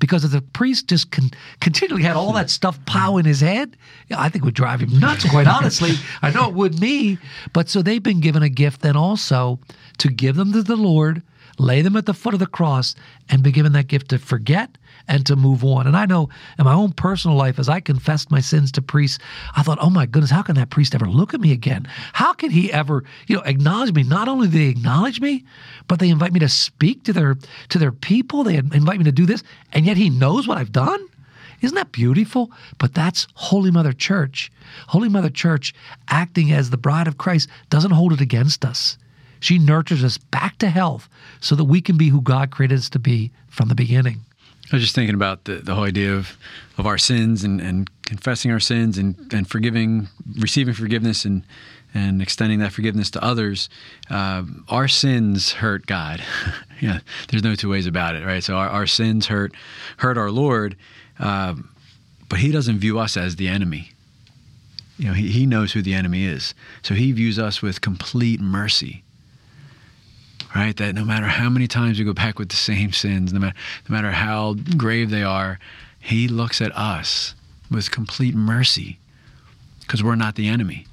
Because 0.00 0.24
if 0.24 0.30
the 0.30 0.42
priest 0.42 0.88
just 0.88 1.10
con- 1.10 1.30
continually 1.60 2.02
had 2.02 2.16
all 2.16 2.32
that 2.32 2.50
stuff 2.50 2.78
pow 2.86 3.16
in 3.16 3.24
his 3.24 3.40
head, 3.40 3.76
I 4.10 4.28
think 4.28 4.42
it 4.42 4.46
would 4.46 4.54
drive 4.54 4.80
him 4.80 4.98
nuts, 4.98 5.28
quite 5.28 5.46
honestly. 5.46 5.92
I 6.22 6.30
know 6.30 6.48
it 6.48 6.54
would 6.54 6.80
me. 6.80 7.18
But 7.52 7.68
so 7.68 7.82
they've 7.82 8.02
been 8.02 8.20
given 8.20 8.42
a 8.42 8.48
gift 8.48 8.82
then 8.82 8.96
also 8.96 9.58
to 9.98 10.08
give 10.08 10.36
them 10.36 10.52
to 10.52 10.62
the 10.62 10.76
Lord 10.76 11.22
lay 11.58 11.82
them 11.82 11.96
at 11.96 12.06
the 12.06 12.14
foot 12.14 12.34
of 12.34 12.40
the 12.40 12.46
cross 12.46 12.94
and 13.28 13.42
be 13.42 13.52
given 13.52 13.72
that 13.72 13.88
gift 13.88 14.08
to 14.10 14.18
forget 14.18 14.78
and 15.08 15.26
to 15.26 15.36
move 15.36 15.64
on. 15.64 15.86
And 15.86 15.96
I 15.96 16.06
know 16.06 16.28
in 16.58 16.64
my 16.64 16.74
own 16.74 16.92
personal 16.92 17.36
life, 17.36 17.58
as 17.58 17.68
I 17.68 17.80
confessed 17.80 18.30
my 18.30 18.40
sins 18.40 18.70
to 18.72 18.82
priests, 18.82 19.18
I 19.56 19.62
thought, 19.62 19.78
oh 19.80 19.90
my 19.90 20.06
goodness, 20.06 20.30
how 20.30 20.42
can 20.42 20.54
that 20.56 20.70
priest 20.70 20.94
ever 20.94 21.06
look 21.06 21.34
at 21.34 21.40
me 21.40 21.52
again? 21.52 21.88
How 22.12 22.32
can 22.32 22.50
he 22.50 22.72
ever, 22.72 23.04
you 23.26 23.36
know, 23.36 23.42
acknowledge 23.42 23.94
me? 23.94 24.02
Not 24.02 24.28
only 24.28 24.48
do 24.48 24.58
they 24.58 24.66
acknowledge 24.66 25.20
me, 25.20 25.44
but 25.86 25.98
they 25.98 26.08
invite 26.08 26.32
me 26.32 26.40
to 26.40 26.48
speak 26.48 27.04
to 27.04 27.12
their 27.12 27.36
to 27.70 27.78
their 27.78 27.92
people. 27.92 28.44
They 28.44 28.56
invite 28.56 28.98
me 28.98 29.04
to 29.04 29.12
do 29.12 29.26
this, 29.26 29.42
and 29.72 29.86
yet 29.86 29.96
he 29.96 30.10
knows 30.10 30.46
what 30.46 30.58
I've 30.58 30.72
done. 30.72 31.04
Isn't 31.60 31.74
that 31.74 31.90
beautiful? 31.90 32.52
But 32.78 32.94
that's 32.94 33.26
Holy 33.34 33.70
Mother 33.70 33.92
Church. 33.92 34.52
Holy 34.88 35.08
Mother 35.08 35.30
Church, 35.30 35.74
acting 36.08 36.52
as 36.52 36.70
the 36.70 36.76
bride 36.76 37.08
of 37.08 37.18
Christ, 37.18 37.48
doesn't 37.68 37.90
hold 37.90 38.12
it 38.12 38.20
against 38.20 38.64
us. 38.64 38.96
She 39.40 39.58
nurtures 39.58 40.04
us 40.04 40.18
back 40.18 40.58
to 40.58 40.70
health 40.70 41.08
so 41.40 41.54
that 41.54 41.64
we 41.64 41.80
can 41.80 41.96
be 41.96 42.08
who 42.08 42.20
God 42.20 42.50
created 42.50 42.78
us 42.78 42.90
to 42.90 42.98
be 42.98 43.30
from 43.48 43.68
the 43.68 43.74
beginning. 43.74 44.20
I 44.70 44.76
was 44.76 44.82
just 44.82 44.94
thinking 44.94 45.14
about 45.14 45.44
the, 45.44 45.56
the 45.56 45.74
whole 45.74 45.84
idea 45.84 46.14
of, 46.14 46.36
of 46.76 46.86
our 46.86 46.98
sins 46.98 47.42
and, 47.42 47.60
and 47.60 47.90
confessing 48.02 48.50
our 48.50 48.60
sins 48.60 48.98
and, 48.98 49.16
and 49.32 49.48
forgiving, 49.48 50.08
receiving 50.38 50.74
forgiveness 50.74 51.24
and, 51.24 51.42
and 51.94 52.20
extending 52.20 52.58
that 52.58 52.72
forgiveness 52.72 53.10
to 53.12 53.24
others. 53.24 53.70
Uh, 54.10 54.42
our 54.68 54.86
sins 54.86 55.52
hurt 55.52 55.86
God. 55.86 56.22
yeah, 56.80 57.00
there's 57.28 57.42
no 57.42 57.54
two 57.54 57.70
ways 57.70 57.86
about 57.86 58.14
it, 58.14 58.26
right? 58.26 58.44
So 58.44 58.56
our, 58.56 58.68
our 58.68 58.86
sins 58.86 59.26
hurt 59.26 59.54
hurt 59.96 60.18
our 60.18 60.30
Lord, 60.30 60.76
um, 61.18 61.70
but 62.28 62.38
He 62.38 62.52
doesn't 62.52 62.78
view 62.78 62.98
us 62.98 63.16
as 63.16 63.36
the 63.36 63.48
enemy. 63.48 63.92
You 64.98 65.08
know, 65.08 65.14
he, 65.14 65.28
he 65.28 65.46
knows 65.46 65.72
who 65.72 65.80
the 65.80 65.94
enemy 65.94 66.26
is. 66.26 66.54
So 66.82 66.94
He 66.94 67.12
views 67.12 67.38
us 67.38 67.62
with 67.62 67.80
complete 67.80 68.40
mercy 68.40 69.02
right? 70.54 70.76
That 70.76 70.94
no 70.94 71.04
matter 71.04 71.26
how 71.26 71.48
many 71.48 71.66
times 71.66 71.98
we 71.98 72.04
go 72.04 72.12
back 72.12 72.38
with 72.38 72.48
the 72.48 72.56
same 72.56 72.92
sins, 72.92 73.32
no 73.32 73.40
matter, 73.40 73.56
no 73.88 73.94
matter 73.94 74.10
how 74.10 74.54
grave 74.76 75.10
they 75.10 75.22
are, 75.22 75.58
He 76.00 76.28
looks 76.28 76.60
at 76.60 76.74
us 76.76 77.34
with 77.70 77.90
complete 77.90 78.34
mercy 78.34 78.98
because 79.80 80.02
we're 80.02 80.14
not 80.14 80.34
the 80.34 80.48
enemy. 80.48 80.86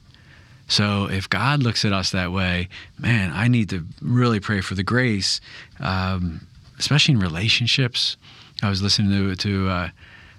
So 0.67 1.07
if 1.09 1.29
God 1.29 1.61
looks 1.61 1.85
at 1.85 1.93
us 1.93 2.11
that 2.11 2.31
way, 2.31 2.69
man, 2.97 3.31
I 3.33 3.47
need 3.47 3.69
to 3.69 3.85
really 4.01 4.39
pray 4.39 4.61
for 4.61 4.73
the 4.73 4.83
grace, 4.83 5.39
um, 5.79 6.47
especially 6.79 7.13
in 7.13 7.19
relationships. 7.19 8.17
I 8.63 8.69
was 8.69 8.81
listening 8.81 9.11
to 9.11 9.35
to 9.35 9.69
uh, 9.69 9.89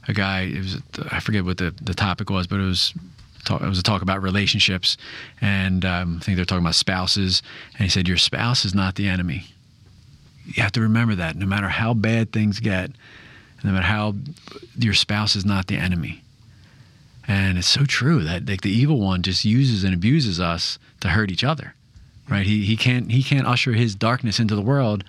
a 0.09 0.13
guy. 0.13 0.43
It 0.43 0.59
was 0.59 0.83
I 1.11 1.21
forget 1.21 1.45
what 1.45 1.59
the, 1.59 1.75
the 1.81 1.95
topic 1.95 2.31
was, 2.31 2.47
but 2.47 2.59
it 2.59 2.65
was 2.65 2.93
talk, 3.47 3.63
it 3.63 3.69
was 3.69 3.79
a 3.79 3.83
talk 3.83 4.03
about 4.03 4.23
relationships, 4.23 4.97
and 5.41 5.85
um, 5.85 6.19
I 6.21 6.25
think 6.25 6.37
they're 6.37 6.45
talking 6.45 6.65
about 6.65 6.75
spouses. 6.75 7.43
And 7.75 7.83
he 7.83 7.89
said, 7.89 8.09
"Your 8.09 8.17
spouse 8.17 8.65
is 8.65 8.75
not 8.75 8.97
the 8.97 9.09
enemy. 9.09 9.47
You 10.45 10.63
have 10.63 10.73
to 10.73 10.81
remember 10.81 11.15
that. 11.15 11.37
No 11.37 11.47
matter 11.47 11.69
how 11.69 11.95
bad 11.95 12.33
things 12.33 12.61
get, 12.61 12.91
no 13.65 13.73
matter 13.73 13.87
how 13.87 14.15
your 14.79 14.95
spouse 14.95 15.37
is 15.37 15.45
not 15.45 15.67
the 15.67 15.77
enemy." 15.77 16.23
And 17.29 17.59
it's 17.59 17.67
so 17.67 17.85
true 17.85 18.23
that 18.23 18.49
like 18.49 18.61
the 18.61 18.71
evil 18.71 19.01
one 19.01 19.23
just 19.23 19.45
uses 19.45 19.83
and 19.83 19.93
abuses 19.95 20.39
us 20.39 20.79
to 21.01 21.09
hurt 21.09 21.31
each 21.31 21.43
other, 21.43 21.75
right? 22.29 22.47
He 22.47 22.65
he 22.65 22.77
can't 22.77 23.11
he 23.11 23.23
can't 23.23 23.47
usher 23.47 23.73
his 23.73 23.95
darkness 23.95 24.39
into 24.39 24.55
the 24.55 24.63
world 24.63 25.05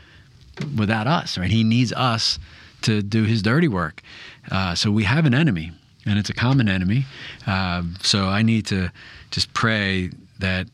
without 0.76 1.08
us, 1.08 1.38
right? 1.38 1.50
He 1.50 1.64
needs 1.64 1.94
us 1.94 2.40
to 2.82 3.02
do 3.02 3.24
his 3.24 3.42
dirty 3.42 3.68
work. 3.68 4.02
Uh, 4.50 4.76
so 4.76 4.92
we 4.92 5.04
have 5.04 5.26
an 5.26 5.34
enemy, 5.34 5.72
and 6.08 6.18
it's 6.18 6.30
a 6.30 6.34
common 6.34 6.70
enemy. 6.70 7.06
Uh, 7.46 7.84
so 8.02 8.26
I 8.26 8.42
need 8.42 8.66
to 8.68 8.92
just 9.32 9.54
pray 9.54 10.12
that 10.40 10.68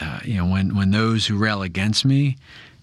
uh, 0.00 0.20
you 0.24 0.36
know 0.36 0.46
when 0.46 0.74
when 0.74 0.90
those 0.90 1.26
who 1.26 1.36
rail 1.36 1.62
against 1.62 2.04
me, 2.04 2.36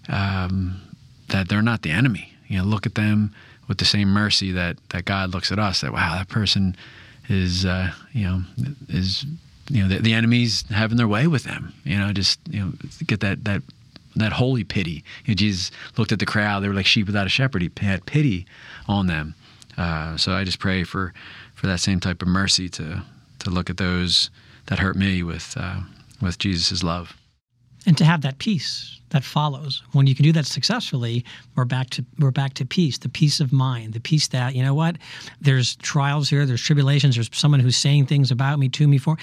um, 0.09 0.81
that 1.29 1.49
they're 1.49 1.61
not 1.61 1.81
the 1.81 1.91
enemy. 1.91 2.33
You 2.47 2.59
know, 2.59 2.63
look 2.63 2.85
at 2.85 2.95
them 2.95 3.33
with 3.67 3.79
the 3.79 3.85
same 3.85 4.09
mercy 4.09 4.51
that 4.51 4.77
that 4.89 5.05
God 5.05 5.33
looks 5.33 5.51
at 5.51 5.59
us. 5.59 5.81
That 5.81 5.93
wow, 5.93 6.15
that 6.17 6.29
person 6.29 6.75
is 7.27 7.65
uh, 7.65 7.91
you 8.11 8.25
know 8.25 8.41
is 8.89 9.25
you 9.69 9.83
know 9.83 9.89
the, 9.89 9.99
the 9.99 10.13
enemy's 10.13 10.63
having 10.69 10.97
their 10.97 11.07
way 11.07 11.27
with 11.27 11.43
them. 11.43 11.73
You 11.83 11.97
know, 11.97 12.13
just 12.13 12.39
you 12.49 12.59
know 12.59 12.73
get 13.05 13.21
that 13.21 13.43
that 13.45 13.63
that 14.15 14.33
holy 14.33 14.63
pity. 14.63 15.03
You 15.25 15.33
know, 15.33 15.35
Jesus 15.35 15.71
looked 15.97 16.11
at 16.11 16.19
the 16.19 16.25
crowd; 16.25 16.63
they 16.63 16.67
were 16.67 16.73
like 16.73 16.85
sheep 16.85 17.07
without 17.07 17.25
a 17.25 17.29
shepherd. 17.29 17.61
He 17.61 17.71
had 17.81 18.05
pity 18.05 18.45
on 18.87 19.07
them. 19.07 19.35
Uh, 19.77 20.15
so 20.17 20.31
I 20.31 20.43
just 20.43 20.59
pray 20.59 20.83
for 20.83 21.13
for 21.65 21.71
that 21.71 21.79
same 21.79 21.99
type 21.99 22.21
of 22.21 22.27
mercy 22.27 22.69
to 22.69 23.01
to 23.39 23.49
look 23.49 23.71
at 23.71 23.77
those 23.77 24.29
that 24.67 24.77
hurt 24.77 24.95
me 24.95 25.23
with 25.23 25.55
uh, 25.57 25.79
with 26.21 26.37
Jesus' 26.37 26.83
love. 26.83 27.17
and 27.87 27.97
to 27.97 28.05
have 28.05 28.21
that 28.21 28.37
peace 28.37 28.99
that 29.09 29.23
follows 29.23 29.81
when 29.93 30.05
you 30.05 30.13
can 30.13 30.23
do 30.23 30.31
that 30.31 30.45
successfully 30.45 31.25
we're 31.55 31.65
back 31.65 31.89
to 31.89 32.05
we're 32.19 32.29
back 32.29 32.53
to 32.53 32.65
peace 32.65 32.99
the 32.99 33.09
peace 33.09 33.39
of 33.39 33.51
mind 33.51 33.93
the 33.93 33.99
peace 33.99 34.27
that 34.27 34.53
you 34.53 34.61
know 34.61 34.75
what 34.75 34.95
there's 35.41 35.75
trials 35.77 36.29
here 36.29 36.45
there's 36.45 36.61
tribulations 36.61 37.15
there's 37.15 37.31
someone 37.33 37.59
who's 37.59 37.77
saying 37.77 38.05
things 38.05 38.29
about 38.29 38.59
me 38.59 38.69
to 38.69 38.87
me 38.87 38.99
for 38.99 39.17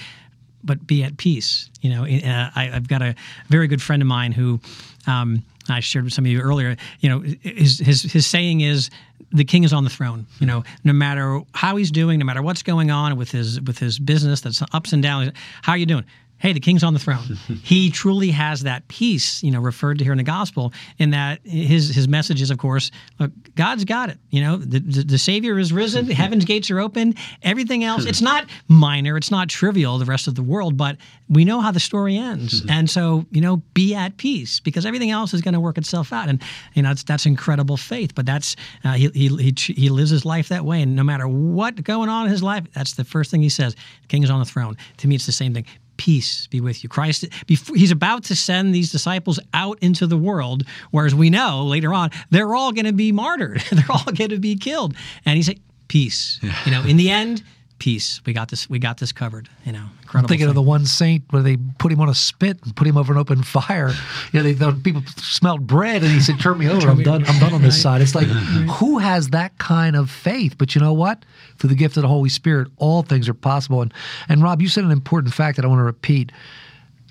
but 0.63 0.85
be 0.87 1.03
at 1.03 1.17
peace 1.17 1.69
you 1.81 1.89
know 1.89 2.03
uh, 2.03 2.49
I, 2.55 2.71
i've 2.73 2.87
got 2.87 3.01
a 3.01 3.15
very 3.49 3.67
good 3.67 3.81
friend 3.81 4.01
of 4.01 4.07
mine 4.07 4.31
who 4.31 4.59
um, 5.07 5.43
I 5.69 5.79
shared 5.79 6.05
with 6.05 6.13
some 6.13 6.25
of 6.25 6.31
you 6.31 6.41
earlier. 6.41 6.75
You 6.99 7.09
know, 7.09 7.19
his 7.41 7.79
his 7.79 8.03
his 8.03 8.25
saying 8.25 8.61
is 8.61 8.89
the 9.31 9.43
king 9.43 9.63
is 9.63 9.73
on 9.73 9.83
the 9.83 9.89
throne. 9.89 10.27
You 10.39 10.47
know, 10.47 10.63
no 10.83 10.93
matter 10.93 11.41
how 11.53 11.75
he's 11.75 11.91
doing, 11.91 12.19
no 12.19 12.25
matter 12.25 12.41
what's 12.41 12.63
going 12.63 12.91
on 12.91 13.15
with 13.17 13.31
his 13.31 13.61
with 13.61 13.79
his 13.79 13.99
business 13.99 14.41
that's 14.41 14.61
ups 14.73 14.93
and 14.93 15.01
downs. 15.01 15.31
How 15.61 15.73
are 15.73 15.77
you 15.77 15.85
doing? 15.85 16.05
Hey, 16.43 16.51
the 16.51 16.59
king's 16.59 16.83
on 16.83 16.93
the 16.93 16.99
throne. 16.99 17.39
he 17.63 17.89
truly 17.89 18.29
has 18.29 18.63
that 18.63 18.85
peace, 18.89 19.41
you 19.41 19.49
know, 19.49 19.61
referred 19.61 19.97
to 19.97 20.03
here 20.03 20.11
in 20.11 20.17
the 20.17 20.23
gospel, 20.23 20.73
in 20.99 21.11
that 21.11 21.39
his 21.45 21.95
his 21.95 22.07
message 22.07 22.41
is, 22.41 22.51
of 22.51 22.57
course, 22.57 22.91
look, 23.17 23.31
God's 23.55 23.85
got 23.85 24.09
it. 24.09 24.17
You 24.29 24.41
know, 24.41 24.57
the, 24.57 24.79
the, 24.79 25.03
the 25.03 25.17
Savior 25.17 25.57
is 25.57 25.71
risen, 25.71 26.05
heaven's 26.11 26.43
gates 26.43 26.69
are 26.69 26.81
open, 26.81 27.15
everything 27.41 27.85
else, 27.85 28.05
it's 28.05 28.21
not 28.33 28.45
minor, 28.67 29.15
it's 29.15 29.31
not 29.31 29.47
trivial, 29.47 29.97
the 29.97 30.05
rest 30.05 30.27
of 30.27 30.35
the 30.35 30.43
world, 30.43 30.75
but 30.75 30.97
we 31.29 31.45
know 31.45 31.61
how 31.61 31.71
the 31.71 31.79
story 31.79 32.17
ends. 32.17 32.63
and 32.69 32.89
so, 32.89 33.25
you 33.31 33.39
know, 33.39 33.57
be 33.73 33.95
at 33.95 34.17
peace 34.17 34.59
because 34.59 34.85
everything 34.85 35.11
else 35.11 35.33
is 35.33 35.41
going 35.41 35.53
to 35.53 35.61
work 35.61 35.77
itself 35.77 36.11
out. 36.11 36.27
And, 36.27 36.43
you 36.73 36.83
know, 36.83 36.89
that's, 36.89 37.03
that's 37.03 37.25
incredible 37.25 37.77
faith, 37.77 38.13
but 38.13 38.25
that's, 38.25 38.57
uh, 38.83 38.93
he, 38.93 39.09
he, 39.13 39.29
he, 39.37 39.73
he 39.73 39.89
lives 39.89 40.09
his 40.09 40.25
life 40.25 40.49
that 40.49 40.65
way. 40.65 40.81
And 40.81 40.93
no 40.93 41.03
matter 41.03 41.25
what 41.27 41.81
going 41.83 42.09
on 42.09 42.25
in 42.25 42.31
his 42.31 42.43
life, 42.43 42.65
that's 42.73 42.93
the 42.93 43.05
first 43.05 43.31
thing 43.31 43.41
he 43.41 43.49
says. 43.49 43.75
The 43.75 44.07
king 44.09 44.23
is 44.23 44.29
on 44.29 44.39
the 44.39 44.45
throne. 44.45 44.75
To 44.97 45.07
me, 45.07 45.15
it's 45.15 45.25
the 45.25 45.31
same 45.31 45.53
thing 45.53 45.65
peace 45.97 46.47
be 46.47 46.61
with 46.61 46.83
you. 46.83 46.89
Christ, 46.89 47.25
he's 47.47 47.91
about 47.91 48.23
to 48.25 48.35
send 48.35 48.73
these 48.73 48.91
disciples 48.91 49.39
out 49.53 49.77
into 49.81 50.07
the 50.07 50.17
world, 50.17 50.63
whereas 50.91 51.13
we 51.15 51.29
know 51.29 51.63
later 51.63 51.93
on 51.93 52.09
they're 52.29 52.55
all 52.55 52.71
going 52.71 52.85
to 52.85 52.93
be 52.93 53.11
martyred, 53.11 53.61
they're 53.71 53.91
all 53.91 54.11
going 54.11 54.31
to 54.31 54.39
be 54.39 54.55
killed, 54.55 54.95
and 55.25 55.35
he's 55.35 55.47
like, 55.47 55.61
peace. 55.87 56.39
You 56.65 56.71
know, 56.71 56.83
in 56.83 56.97
the 56.97 57.09
end, 57.09 57.43
peace. 57.79 58.21
We 58.25 58.33
got 58.33 58.49
this. 58.49 58.69
We 58.69 58.79
got 58.79 58.97
this 58.97 59.11
covered. 59.11 59.49
You 59.65 59.73
know, 59.73 59.85
I'm 60.13 60.21
thinking 60.21 60.39
thing. 60.39 60.49
of 60.49 60.55
the 60.55 60.61
one 60.61 60.85
saint 60.85 61.23
where 61.31 61.41
they 61.41 61.57
put 61.79 61.91
him 61.91 61.99
on 61.99 62.09
a 62.09 62.15
spit 62.15 62.59
and 62.63 62.75
put 62.75 62.87
him 62.87 62.97
over 62.97 63.13
an 63.13 63.19
open 63.19 63.43
fire. 63.43 63.91
You 64.31 64.39
know, 64.39 64.43
they 64.43 64.53
thought 64.53 64.83
people 64.83 65.03
smelled 65.17 65.67
bread, 65.67 66.03
and 66.03 66.11
he 66.11 66.19
said, 66.19 66.39
"Turn 66.39 66.57
me 66.57 66.69
over. 66.69 66.89
I'm 66.89 67.03
done. 67.03 67.25
I'm 67.27 67.39
done 67.39 67.53
on 67.53 67.61
this 67.61 67.81
side." 67.81 68.01
It's 68.01 68.15
like, 68.15 68.27
who 68.27 68.99
has 68.99 69.29
that 69.29 69.57
kind 69.57 69.95
of 69.95 70.09
faith? 70.09 70.55
But 70.57 70.75
you 70.75 70.81
know 70.81 70.93
what? 70.93 71.25
Through 71.57 71.69
the 71.69 71.75
gift 71.75 71.97
of 71.97 72.03
the 72.03 72.09
Holy 72.09 72.29
Spirit, 72.29 72.69
all 72.77 73.03
things 73.03 73.27
are 73.29 73.33
possible. 73.33 73.81
And 73.81 73.93
and 74.29 74.41
Rob, 74.41 74.61
you 74.61 74.69
said 74.69 74.83
an 74.83 74.91
important 74.91 75.33
fact 75.33 75.57
that 75.57 75.65
I 75.65 75.67
want 75.67 75.79
to 75.79 75.83
repeat. 75.83 76.31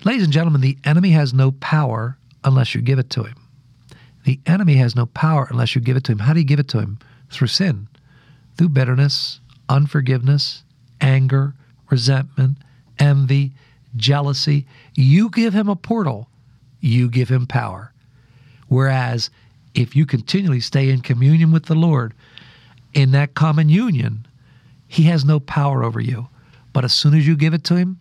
Ladies 0.05 0.23
and 0.23 0.33
gentlemen, 0.33 0.61
the 0.61 0.77
enemy 0.83 1.11
has 1.11 1.33
no 1.33 1.51
power 1.51 2.17
unless 2.43 2.75
you 2.75 2.81
give 2.81 2.99
it 2.99 3.09
to 3.11 3.23
him. 3.23 3.35
The 4.25 4.39
enemy 4.45 4.75
has 4.75 4.95
no 4.95 5.05
power 5.05 5.47
unless 5.49 5.75
you 5.75 5.81
give 5.81 5.97
it 5.97 6.03
to 6.05 6.11
him. 6.11 6.19
How 6.19 6.33
do 6.33 6.39
you 6.39 6.45
give 6.45 6.59
it 6.59 6.67
to 6.69 6.79
him? 6.79 6.99
Through 7.29 7.47
sin, 7.47 7.87
through 8.57 8.69
bitterness, 8.69 9.39
unforgiveness, 9.69 10.63
anger, 11.01 11.53
resentment, 11.89 12.57
envy, 12.99 13.53
jealousy. 13.95 14.65
You 14.95 15.29
give 15.29 15.53
him 15.53 15.69
a 15.69 15.75
portal, 15.75 16.29
you 16.79 17.09
give 17.09 17.29
him 17.29 17.47
power. 17.47 17.93
Whereas 18.67 19.29
if 19.73 19.95
you 19.95 20.05
continually 20.05 20.59
stay 20.59 20.89
in 20.89 21.01
communion 21.01 21.51
with 21.51 21.65
the 21.65 21.75
Lord, 21.75 22.13
in 22.93 23.11
that 23.11 23.33
common 23.33 23.69
union, 23.69 24.25
he 24.87 25.03
has 25.03 25.25
no 25.25 25.39
power 25.39 25.83
over 25.83 25.99
you. 25.99 26.27
But 26.73 26.83
as 26.83 26.93
soon 26.93 27.13
as 27.13 27.27
you 27.27 27.35
give 27.35 27.53
it 27.53 27.63
to 27.65 27.75
him, 27.75 27.99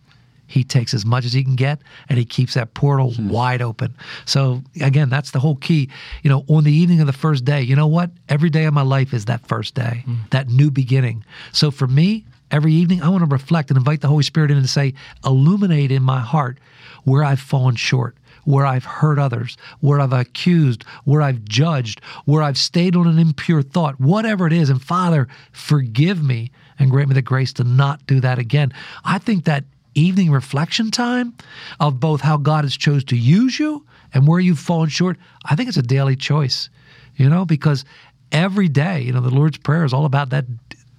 he 0.53 0.63
takes 0.63 0.93
as 0.93 1.07
much 1.07 1.25
as 1.25 1.33
he 1.33 1.43
can 1.43 1.57
get 1.57 1.81
and 2.11 2.19
he 2.19 2.27
keeps 2.27 2.53
that 2.55 2.75
portal 2.75 3.15
hmm. 3.15 3.31
wide 3.31 3.63
open. 3.63 3.95
So 4.27 4.63
again, 4.83 5.09
that's 5.09 5.31
the 5.31 5.41
whole 5.41 5.57
key. 5.57 5.89
You 6.23 6.29
know, 6.29 6.45
on 6.47 6.65
the 6.65 6.73
evening 6.73 7.01
of 7.01 7.07
the 7.07 7.13
first 7.15 7.47
day, 7.47 7.63
you 7.63 7.75
know 7.75 7.87
what? 7.87 8.11
Every 8.29 8.51
day 8.51 8.65
of 8.65 8.75
my 8.75 8.83
life 8.83 9.15
is 9.15 9.25
that 9.25 9.47
first 9.47 9.75
day, 9.75 10.03
hmm. 10.05 10.17
that 10.31 10.49
new 10.49 10.71
beginning. 10.71 11.25
So 11.53 11.71
for 11.71 11.87
me, 11.87 12.27
every 12.51 12.75
evening 12.75 13.03
I 13.03 13.09
want 13.09 13.25
to 13.25 13.31
reflect 13.31 13.71
and 13.71 13.79
invite 13.79 14.03
the 14.03 14.09
Holy 14.09 14.23
Spirit 14.23 14.51
in 14.51 14.59
and 14.59 14.69
say, 14.69 14.93
illuminate 15.25 15.91
in 15.91 16.03
my 16.03 16.21
heart 16.21 16.59
where 17.05 17.25
I've 17.25 17.41
fallen 17.41 17.77
short 17.77 18.17
where 18.45 18.67
I've 18.67 18.85
hurt 18.85 19.21
others, 19.21 19.57
where 19.79 20.01
I've 20.01 20.13
accused, 20.13 20.83
where 21.05 21.23
I've 21.23 21.45
judged, 21.45 22.01
where 22.25 22.43
I've 22.43 22.59
stayed 22.59 22.97
on 22.97 23.07
an 23.07 23.17
impure 23.17 23.63
thought, 23.63 24.01
whatever 24.01 24.49
it 24.49 24.53
is. 24.53 24.69
And 24.69 24.83
Father, 24.83 25.29
forgive 25.53 26.25
me 26.25 26.51
and 26.77 26.91
grant 26.91 27.09
me 27.09 27.15
the 27.15 27.23
grace 27.23 27.53
to 27.55 27.65
not 27.65 28.05
do 28.07 28.19
that 28.19 28.41
again. 28.41 28.73
I 29.05 29.19
think 29.19 29.45
that 29.45 29.65
evening 29.95 30.31
reflection 30.31 30.91
time 30.91 31.35
of 31.81 32.01
both 32.01 32.21
how 32.21 32.37
God 32.37 32.65
has 32.65 32.77
chose 32.77 33.05
to 33.05 33.17
use 33.17 33.59
you 33.59 33.87
and 34.13 34.27
where 34.27 34.41
you've 34.41 34.59
fallen 34.59 34.89
short, 34.89 35.17
I 35.45 35.57
think 35.57 35.69
it's 35.69 35.79
a 35.79 35.83
daily 35.83 36.17
choice, 36.17 36.69
you 37.17 37.29
know, 37.29 37.45
because 37.45 37.85
every 38.31 38.69
day, 38.69 39.03
you 39.03 39.13
know, 39.13 39.21
the 39.21 39.31
Lord's 39.31 39.59
Prayer 39.59 39.85
is 39.85 39.93
all 39.93 40.05
about 40.05 40.31
that 40.31 40.47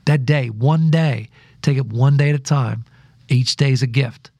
that 0.06 0.26
day, 0.26 0.50
one 0.50 0.92
day. 0.92 1.30
Take 1.62 1.78
it 1.78 1.86
one 1.88 2.18
day 2.18 2.30
at 2.30 2.36
a 2.36 2.40
time. 2.40 2.84
Each 3.30 3.56
day 3.56 3.72
is 3.72 3.82
a 3.82 3.88
gift. 3.88 4.32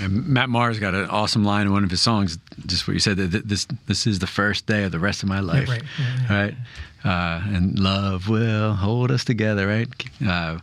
And 0.00 0.28
Matt 0.28 0.48
Maher's 0.48 0.78
got 0.78 0.94
an 0.94 1.06
awesome 1.06 1.42
line 1.42 1.66
in 1.66 1.72
one 1.72 1.82
of 1.82 1.90
his 1.90 2.00
songs, 2.00 2.38
just 2.66 2.86
what 2.86 2.94
you 2.94 3.00
said, 3.00 3.16
that 3.16 3.48
this 3.48 3.66
this 3.86 4.06
is 4.06 4.20
the 4.20 4.26
first 4.26 4.66
day 4.66 4.84
of 4.84 4.92
the 4.92 5.00
rest 5.00 5.22
of 5.22 5.28
my 5.28 5.40
life. 5.40 5.66
Yeah, 5.66 5.74
right. 5.74 5.82
Yeah, 5.98 6.16
yeah. 6.28 6.42
right? 6.42 6.54
Uh, 7.02 7.42
and 7.54 7.78
love 7.78 8.28
will 8.28 8.74
hold 8.74 9.10
us 9.10 9.24
together, 9.24 9.66
right? 9.66 9.88
Uh, 10.24 10.58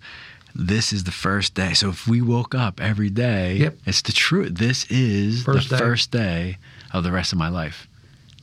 this 0.58 0.92
is 0.92 1.04
the 1.04 1.12
first 1.12 1.54
day. 1.54 1.74
So 1.74 1.90
if 1.90 2.08
we 2.08 2.22
woke 2.22 2.56
up 2.56 2.82
every 2.82 3.10
day, 3.10 3.58
yep. 3.58 3.78
it's 3.86 4.02
the 4.02 4.12
truth. 4.12 4.56
This 4.56 4.86
is 4.90 5.44
first 5.44 5.70
the 5.70 5.78
day. 5.78 5.84
first 5.84 6.12
day 6.12 6.58
of 6.92 7.04
the 7.04 7.12
rest 7.12 7.32
of 7.32 7.38
my 7.38 7.50
life. 7.50 7.88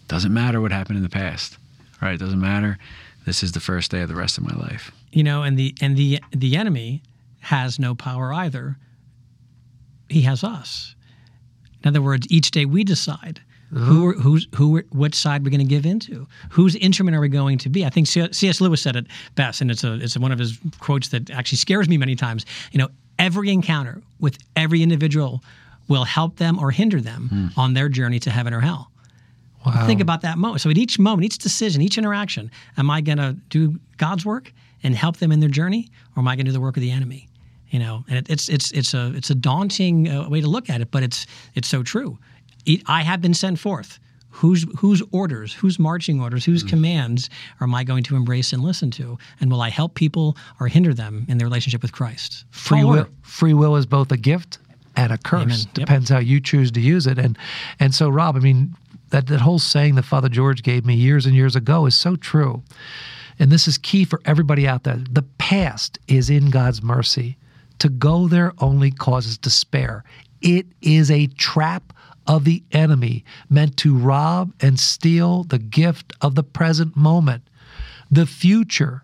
Doesn't 0.06 0.32
matter 0.32 0.60
what 0.60 0.70
happened 0.70 0.96
in 0.96 1.02
the 1.02 1.08
past, 1.08 1.58
right? 2.00 2.18
Doesn't 2.18 2.40
matter. 2.40 2.78
This 3.26 3.42
is 3.42 3.52
the 3.52 3.60
first 3.60 3.90
day 3.90 4.00
of 4.02 4.08
the 4.08 4.14
rest 4.14 4.38
of 4.38 4.44
my 4.44 4.54
life. 4.54 4.92
You 5.12 5.24
know, 5.24 5.42
and 5.42 5.58
the 5.58 5.74
and 5.80 5.96
the 5.96 6.20
the 6.30 6.56
enemy 6.56 7.02
has 7.40 7.78
no 7.78 7.94
power 7.94 8.32
either. 8.32 8.76
He 10.08 10.22
has 10.22 10.44
us. 10.44 10.94
In 11.82 11.88
other 11.88 12.02
words, 12.02 12.26
each 12.30 12.50
day 12.50 12.64
we 12.64 12.84
decide 12.84 13.40
Who, 13.78 14.12
who's, 14.12 14.46
who, 14.54 14.82
what 14.90 15.14
side 15.14 15.44
we're 15.44 15.50
going 15.50 15.58
to 15.60 15.66
give 15.66 15.84
into? 15.84 16.26
Whose 16.50 16.76
instrument 16.76 17.16
are 17.16 17.20
we 17.20 17.28
going 17.28 17.58
to 17.58 17.68
be? 17.68 17.84
I 17.84 17.90
think 17.90 18.06
C.S. 18.06 18.60
Lewis 18.60 18.82
said 18.82 18.96
it 18.96 19.06
best, 19.34 19.60
and 19.60 19.70
it's 19.70 19.82
a, 19.82 19.94
it's 19.94 20.16
one 20.16 20.32
of 20.32 20.38
his 20.38 20.58
quotes 20.78 21.08
that 21.08 21.30
actually 21.30 21.58
scares 21.58 21.88
me 21.88 21.98
many 21.98 22.14
times. 22.14 22.46
You 22.72 22.78
know, 22.78 22.88
every 23.18 23.50
encounter 23.50 24.00
with 24.20 24.38
every 24.56 24.82
individual 24.82 25.42
will 25.88 26.04
help 26.04 26.36
them 26.36 26.58
or 26.58 26.70
hinder 26.70 27.00
them 27.00 27.28
mm. 27.32 27.58
on 27.58 27.74
their 27.74 27.88
journey 27.88 28.18
to 28.20 28.30
heaven 28.30 28.54
or 28.54 28.60
hell. 28.60 28.90
Wow. 29.66 29.86
Think 29.86 30.00
about 30.00 30.20
that 30.22 30.38
moment. 30.38 30.60
So 30.60 30.70
at 30.70 30.78
each 30.78 30.98
moment, 30.98 31.24
each 31.24 31.38
decision, 31.38 31.80
each 31.80 31.96
interaction, 31.96 32.50
am 32.76 32.90
I 32.90 33.00
going 33.00 33.18
to 33.18 33.36
do 33.48 33.78
God's 33.96 34.24
work 34.24 34.52
and 34.82 34.94
help 34.94 35.16
them 35.16 35.32
in 35.32 35.40
their 35.40 35.48
journey, 35.48 35.88
or 36.14 36.20
am 36.20 36.28
I 36.28 36.36
going 36.36 36.44
to 36.44 36.50
do 36.50 36.52
the 36.52 36.60
work 36.60 36.76
of 36.76 36.82
the 36.82 36.90
enemy? 36.90 37.28
You 37.70 37.78
know, 37.78 38.04
and 38.08 38.18
it, 38.18 38.30
it's 38.30 38.48
it's 38.48 38.70
it's 38.72 38.94
a 38.94 39.12
it's 39.16 39.30
a 39.30 39.34
daunting 39.34 40.08
uh, 40.08 40.28
way 40.28 40.40
to 40.40 40.46
look 40.46 40.70
at 40.70 40.80
it, 40.80 40.90
but 40.90 41.02
it's 41.02 41.26
it's 41.54 41.66
so 41.66 41.82
true. 41.82 42.18
I 42.86 43.02
have 43.02 43.20
been 43.20 43.34
sent 43.34 43.58
forth. 43.58 43.98
Whose 44.38 44.66
whose 44.78 45.00
orders, 45.12 45.54
whose 45.54 45.78
marching 45.78 46.20
orders, 46.20 46.44
whose 46.44 46.64
mm. 46.64 46.68
commands 46.68 47.30
am 47.60 47.72
I 47.72 47.84
going 47.84 48.02
to 48.04 48.16
embrace 48.16 48.52
and 48.52 48.64
listen 48.64 48.90
to? 48.92 49.16
And 49.40 49.48
will 49.48 49.62
I 49.62 49.70
help 49.70 49.94
people 49.94 50.36
or 50.58 50.66
hinder 50.66 50.92
them 50.92 51.24
in 51.28 51.38
their 51.38 51.46
relationship 51.46 51.82
with 51.82 51.92
Christ? 51.92 52.44
Free 52.50 52.82
will, 52.82 53.06
free 53.22 53.54
will 53.54 53.76
is 53.76 53.86
both 53.86 54.10
a 54.10 54.16
gift 54.16 54.58
and 54.96 55.12
a 55.12 55.18
curse. 55.18 55.42
Amen. 55.42 55.66
Depends 55.74 56.10
how 56.10 56.18
you 56.18 56.40
choose 56.40 56.72
to 56.72 56.80
use 56.80 57.06
it. 57.06 57.16
And 57.16 57.38
and 57.78 57.94
so, 57.94 58.08
Rob, 58.08 58.34
I 58.34 58.40
mean, 58.40 58.74
that 59.10 59.28
that 59.28 59.40
whole 59.40 59.60
saying 59.60 59.94
that 59.94 60.04
Father 60.04 60.28
George 60.28 60.64
gave 60.64 60.84
me 60.84 60.94
years 60.94 61.26
and 61.26 61.36
years 61.36 61.54
ago 61.54 61.86
is 61.86 61.94
so 61.94 62.16
true. 62.16 62.62
And 63.38 63.50
this 63.50 63.68
is 63.68 63.78
key 63.78 64.04
for 64.04 64.20
everybody 64.24 64.66
out 64.66 64.82
there. 64.84 65.00
The 65.10 65.24
past 65.38 65.98
is 66.08 66.30
in 66.30 66.50
God's 66.50 66.82
mercy. 66.82 67.36
To 67.80 67.88
go 67.88 68.28
there 68.28 68.52
only 68.58 68.90
causes 68.90 69.38
despair. 69.38 70.04
It 70.40 70.66
is 70.82 71.10
a 71.10 71.26
trap 71.28 71.92
of 72.26 72.44
the 72.44 72.62
enemy 72.72 73.24
meant 73.48 73.76
to 73.78 73.96
rob 73.96 74.52
and 74.60 74.78
steal 74.78 75.44
the 75.44 75.58
gift 75.58 76.12
of 76.20 76.34
the 76.34 76.42
present 76.42 76.96
moment. 76.96 77.42
The 78.10 78.26
future 78.26 79.02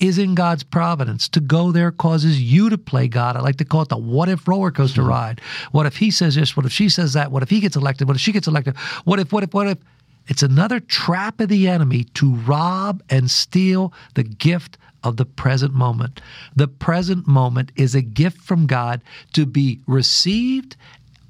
is 0.00 0.18
in 0.18 0.34
God's 0.34 0.62
providence. 0.62 1.28
To 1.30 1.40
go 1.40 1.72
there 1.72 1.90
causes 1.90 2.40
you 2.40 2.70
to 2.70 2.78
play 2.78 3.08
God. 3.08 3.36
I 3.36 3.40
like 3.40 3.56
to 3.56 3.64
call 3.64 3.82
it 3.82 3.88
the 3.88 3.96
what 3.96 4.28
if 4.28 4.46
roller 4.48 4.70
coaster 4.70 5.02
mm-hmm. 5.02 5.10
ride. 5.10 5.40
What 5.72 5.86
if 5.86 5.96
he 5.96 6.10
says 6.10 6.34
this? 6.34 6.56
What 6.56 6.66
if 6.66 6.72
she 6.72 6.88
says 6.88 7.12
that? 7.12 7.30
What 7.30 7.42
if 7.42 7.50
he 7.50 7.60
gets 7.60 7.76
elected? 7.76 8.08
What 8.08 8.16
if 8.16 8.20
she 8.20 8.32
gets 8.32 8.48
elected? 8.48 8.76
What 9.04 9.20
if, 9.20 9.32
what 9.32 9.42
if, 9.42 9.54
what 9.54 9.68
if? 9.68 9.78
It's 10.26 10.42
another 10.42 10.80
trap 10.80 11.40
of 11.40 11.48
the 11.48 11.68
enemy 11.68 12.04
to 12.14 12.34
rob 12.34 13.02
and 13.10 13.30
steal 13.30 13.92
the 14.14 14.22
gift 14.22 14.78
of 15.02 15.18
the 15.18 15.26
present 15.26 15.74
moment. 15.74 16.20
The 16.56 16.66
present 16.66 17.26
moment 17.26 17.72
is 17.76 17.94
a 17.94 18.00
gift 18.00 18.40
from 18.40 18.66
God 18.66 19.02
to 19.34 19.44
be 19.44 19.80
received 19.86 20.76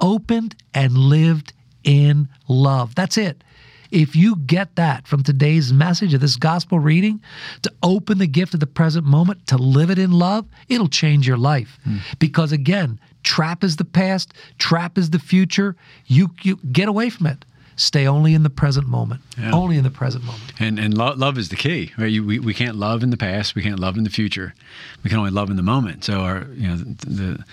opened 0.04 0.54
and 0.74 0.96
lived 0.96 1.54
in 1.82 2.28
love. 2.46 2.94
That's 2.94 3.16
it. 3.16 3.42
If 3.90 4.14
you 4.14 4.36
get 4.36 4.76
that 4.76 5.06
from 5.06 5.22
today's 5.22 5.72
message 5.72 6.12
of 6.14 6.20
this 6.20 6.36
gospel 6.36 6.78
reading, 6.78 7.22
to 7.62 7.72
open 7.82 8.18
the 8.18 8.26
gift 8.26 8.52
of 8.52 8.60
the 8.60 8.66
present 8.66 9.06
moment, 9.06 9.46
to 9.46 9.56
live 9.56 9.90
it 9.90 9.98
in 9.98 10.12
love, 10.12 10.46
it'll 10.68 10.88
change 10.88 11.26
your 11.26 11.36
life. 11.38 11.78
Mm. 11.86 12.00
Because 12.18 12.52
again, 12.52 13.00
trap 13.22 13.64
is 13.64 13.76
the 13.76 13.84
past, 13.84 14.34
trap 14.58 14.98
is 14.98 15.10
the 15.10 15.18
future. 15.18 15.74
You, 16.06 16.30
you 16.42 16.56
get 16.70 16.88
away 16.88 17.08
from 17.08 17.26
it. 17.26 17.44
Stay 17.76 18.06
only 18.06 18.34
in 18.34 18.42
the 18.42 18.50
present 18.50 18.86
moment. 18.86 19.20
Yeah. 19.38 19.52
Only 19.52 19.76
in 19.76 19.84
the 19.84 19.90
present 19.90 20.24
moment. 20.24 20.52
And 20.60 20.78
and 20.78 20.96
lo- 20.96 21.14
love 21.16 21.38
is 21.38 21.48
the 21.48 21.56
key. 21.56 21.92
Right? 21.98 22.06
You, 22.06 22.24
we 22.24 22.38
we 22.38 22.54
can't 22.54 22.76
love 22.76 23.02
in 23.02 23.10
the 23.10 23.16
past. 23.16 23.56
We 23.56 23.62
can't 23.62 23.80
love 23.80 23.96
in 23.96 24.04
the 24.04 24.10
future. 24.10 24.54
We 25.02 25.10
can 25.10 25.18
only 25.18 25.32
love 25.32 25.50
in 25.50 25.56
the 25.56 25.62
moment. 25.62 26.04
So 26.04 26.20
our 26.20 26.46
you 26.54 26.68
know 26.68 26.76
the, 26.76 27.06
the 27.06 27.44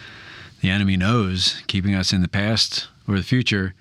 the 0.61 0.69
enemy 0.69 0.97
knows 0.97 1.61
keeping 1.67 1.93
us 1.93 2.13
in 2.13 2.21
the 2.21 2.27
past 2.27 2.87
or 3.07 3.17
the 3.17 3.23
future, 3.23 3.73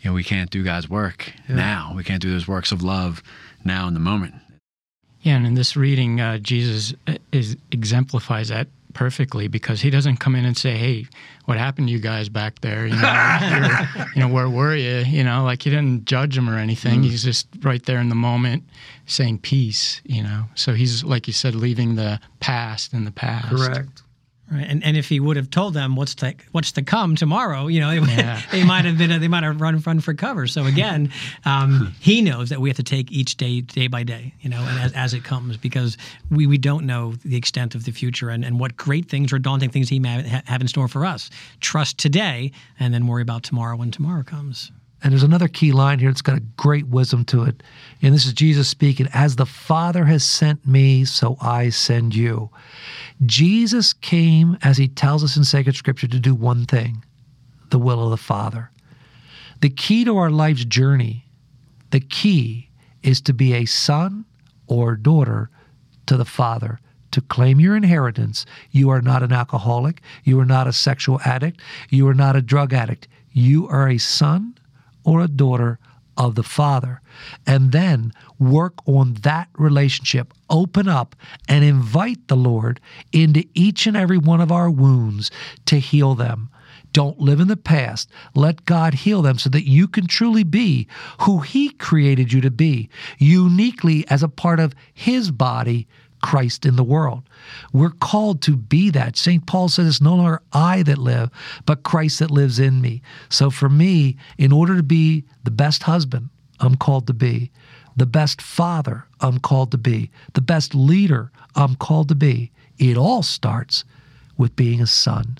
you 0.00 0.10
know, 0.10 0.14
we 0.14 0.24
can't 0.24 0.50
do 0.50 0.62
God's 0.62 0.88
work 0.88 1.32
yeah. 1.48 1.56
now. 1.56 1.92
We 1.96 2.04
can't 2.04 2.22
do 2.22 2.30
those 2.30 2.48
works 2.48 2.72
of 2.72 2.82
love 2.82 3.22
now 3.64 3.88
in 3.88 3.94
the 3.94 4.00
moment. 4.00 4.34
Yeah, 5.22 5.36
and 5.36 5.46
in 5.46 5.54
this 5.54 5.76
reading, 5.76 6.20
uh, 6.20 6.38
Jesus 6.38 6.94
uh, 7.06 7.14
is, 7.30 7.56
exemplifies 7.70 8.48
that 8.48 8.68
perfectly 8.94 9.48
because 9.48 9.80
he 9.80 9.90
doesn't 9.90 10.16
come 10.16 10.34
in 10.34 10.46
and 10.46 10.56
say, 10.56 10.76
"Hey, 10.76 11.06
what 11.44 11.58
happened 11.58 11.88
to 11.88 11.92
you 11.92 12.00
guys 12.00 12.30
back 12.30 12.60
there? 12.60 12.86
You 12.86 12.96
know, 12.96 13.86
you 14.14 14.20
know, 14.22 14.28
where 14.28 14.48
were 14.48 14.74
you? 14.74 15.04
You 15.06 15.22
know, 15.22 15.44
like 15.44 15.62
he 15.62 15.70
didn't 15.70 16.06
judge 16.06 16.36
them 16.36 16.48
or 16.48 16.56
anything. 16.56 17.02
Mm. 17.02 17.04
He's 17.04 17.22
just 17.22 17.48
right 17.62 17.84
there 17.84 17.98
in 17.98 18.08
the 18.08 18.14
moment, 18.14 18.64
saying 19.04 19.40
peace. 19.40 20.00
You 20.04 20.22
know, 20.22 20.44
so 20.54 20.72
he's 20.72 21.04
like 21.04 21.26
you 21.26 21.34
said, 21.34 21.54
leaving 21.54 21.96
the 21.96 22.18
past 22.40 22.94
in 22.94 23.04
the 23.04 23.12
past. 23.12 23.48
Correct. 23.48 24.02
Right. 24.50 24.66
And 24.68 24.82
and 24.82 24.96
if 24.96 25.08
he 25.08 25.20
would 25.20 25.36
have 25.36 25.48
told 25.48 25.74
them 25.74 25.94
what's 25.94 26.14
to 26.16 26.34
what's 26.50 26.72
to 26.72 26.82
come 26.82 27.14
tomorrow, 27.14 27.68
you 27.68 27.78
know, 27.78 27.90
yeah. 27.92 28.42
they 28.50 28.64
might 28.64 28.84
have 28.84 28.98
been 28.98 29.20
they 29.20 29.28
might 29.28 29.44
have 29.44 29.60
run 29.60 29.78
run 29.78 30.00
for 30.00 30.12
cover. 30.12 30.48
So 30.48 30.64
again, 30.64 31.12
um, 31.44 31.94
he 32.00 32.20
knows 32.20 32.48
that 32.48 32.60
we 32.60 32.68
have 32.68 32.76
to 32.76 32.82
take 32.82 33.12
each 33.12 33.36
day 33.36 33.60
day 33.60 33.86
by 33.86 34.02
day, 34.02 34.34
you 34.40 34.50
know, 34.50 34.60
and 34.60 34.80
as, 34.80 34.92
as 34.94 35.14
it 35.14 35.22
comes 35.22 35.56
because 35.56 35.96
we, 36.30 36.48
we 36.48 36.58
don't 36.58 36.84
know 36.84 37.12
the 37.24 37.36
extent 37.36 37.76
of 37.76 37.84
the 37.84 37.92
future 37.92 38.28
and, 38.30 38.44
and 38.44 38.58
what 38.58 38.76
great 38.76 39.08
things 39.08 39.32
or 39.32 39.38
daunting 39.38 39.70
things 39.70 39.88
he 39.88 40.00
may 40.00 40.22
have 40.46 40.60
in 40.60 40.66
store 40.66 40.88
for 40.88 41.06
us. 41.06 41.30
Trust 41.60 41.98
today 41.98 42.50
and 42.80 42.92
then 42.92 43.06
worry 43.06 43.22
about 43.22 43.44
tomorrow 43.44 43.76
when 43.76 43.92
tomorrow 43.92 44.24
comes. 44.24 44.72
And 45.02 45.12
there's 45.12 45.22
another 45.22 45.48
key 45.48 45.72
line 45.72 45.98
here 45.98 46.10
that's 46.10 46.22
got 46.22 46.36
a 46.36 46.42
great 46.56 46.86
wisdom 46.88 47.24
to 47.26 47.44
it. 47.44 47.62
And 48.02 48.14
this 48.14 48.26
is 48.26 48.32
Jesus 48.32 48.68
speaking, 48.68 49.08
As 49.14 49.36
the 49.36 49.46
Father 49.46 50.04
has 50.04 50.24
sent 50.24 50.66
me, 50.66 51.04
so 51.04 51.36
I 51.40 51.70
send 51.70 52.14
you. 52.14 52.50
Jesus 53.24 53.92
came, 53.92 54.58
as 54.62 54.76
he 54.76 54.88
tells 54.88 55.24
us 55.24 55.36
in 55.36 55.44
sacred 55.44 55.76
scripture, 55.76 56.08
to 56.08 56.18
do 56.18 56.34
one 56.34 56.66
thing 56.66 57.04
the 57.70 57.78
will 57.78 58.02
of 58.02 58.10
the 58.10 58.16
Father. 58.16 58.70
The 59.60 59.70
key 59.70 60.04
to 60.04 60.16
our 60.18 60.30
life's 60.30 60.64
journey, 60.64 61.26
the 61.90 62.00
key 62.00 62.68
is 63.02 63.20
to 63.22 63.32
be 63.32 63.54
a 63.54 63.64
son 63.64 64.24
or 64.66 64.96
daughter 64.96 65.50
to 66.06 66.16
the 66.16 66.24
Father 66.24 66.80
to 67.12 67.20
claim 67.20 67.60
your 67.60 67.76
inheritance. 67.76 68.46
You 68.70 68.90
are 68.90 69.02
not 69.02 69.22
an 69.22 69.32
alcoholic. 69.32 70.00
You 70.24 70.38
are 70.40 70.46
not 70.46 70.66
a 70.66 70.72
sexual 70.72 71.20
addict. 71.24 71.60
You 71.88 72.06
are 72.08 72.14
not 72.14 72.36
a 72.36 72.42
drug 72.42 72.72
addict. 72.72 73.08
You 73.32 73.68
are 73.68 73.88
a 73.88 73.98
son 73.98 74.56
or 75.04 75.20
a 75.20 75.28
daughter 75.28 75.78
of 76.16 76.34
the 76.34 76.42
Father. 76.42 77.00
And 77.46 77.72
then 77.72 78.12
work 78.38 78.74
on 78.86 79.14
that 79.22 79.48
relationship. 79.56 80.34
Open 80.50 80.88
up 80.88 81.16
and 81.48 81.64
invite 81.64 82.28
the 82.28 82.36
Lord 82.36 82.80
into 83.12 83.44
each 83.54 83.86
and 83.86 83.96
every 83.96 84.18
one 84.18 84.40
of 84.40 84.52
our 84.52 84.70
wounds 84.70 85.30
to 85.66 85.78
heal 85.78 86.14
them. 86.14 86.50
Don't 86.92 87.20
live 87.20 87.40
in 87.40 87.48
the 87.48 87.56
past. 87.56 88.10
Let 88.34 88.64
God 88.64 88.94
heal 88.94 89.22
them 89.22 89.38
so 89.38 89.48
that 89.50 89.68
you 89.68 89.86
can 89.86 90.06
truly 90.06 90.42
be 90.42 90.88
who 91.20 91.40
He 91.40 91.70
created 91.70 92.32
you 92.32 92.40
to 92.40 92.50
be, 92.50 92.88
uniquely 93.18 94.06
as 94.08 94.22
a 94.22 94.28
part 94.28 94.58
of 94.58 94.74
His 94.92 95.30
body 95.30 95.86
Christ 96.20 96.66
in 96.66 96.76
the 96.76 96.84
world. 96.84 97.22
We're 97.72 97.90
called 97.90 98.42
to 98.42 98.56
be 98.56 98.90
that. 98.90 99.16
St. 99.16 99.46
Paul 99.46 99.68
says 99.68 99.86
it's 99.86 100.00
no 100.00 100.14
longer 100.16 100.42
I 100.52 100.82
that 100.84 100.98
live, 100.98 101.30
but 101.66 101.82
Christ 101.82 102.18
that 102.18 102.30
lives 102.30 102.58
in 102.58 102.80
me. 102.80 103.02
So 103.28 103.50
for 103.50 103.68
me, 103.68 104.16
in 104.38 104.52
order 104.52 104.76
to 104.76 104.82
be 104.82 105.24
the 105.44 105.50
best 105.50 105.84
husband, 105.84 106.30
I'm 106.60 106.76
called 106.76 107.06
to 107.06 107.14
be, 107.14 107.50
the 107.96 108.06
best 108.06 108.40
father, 108.40 109.06
I'm 109.20 109.38
called 109.38 109.70
to 109.72 109.78
be, 109.78 110.10
the 110.34 110.40
best 110.40 110.74
leader, 110.74 111.30
I'm 111.54 111.74
called 111.76 112.08
to 112.08 112.14
be. 112.14 112.50
It 112.78 112.96
all 112.96 113.22
starts 113.22 113.84
with 114.36 114.56
being 114.56 114.80
a 114.80 114.86
son, 114.86 115.38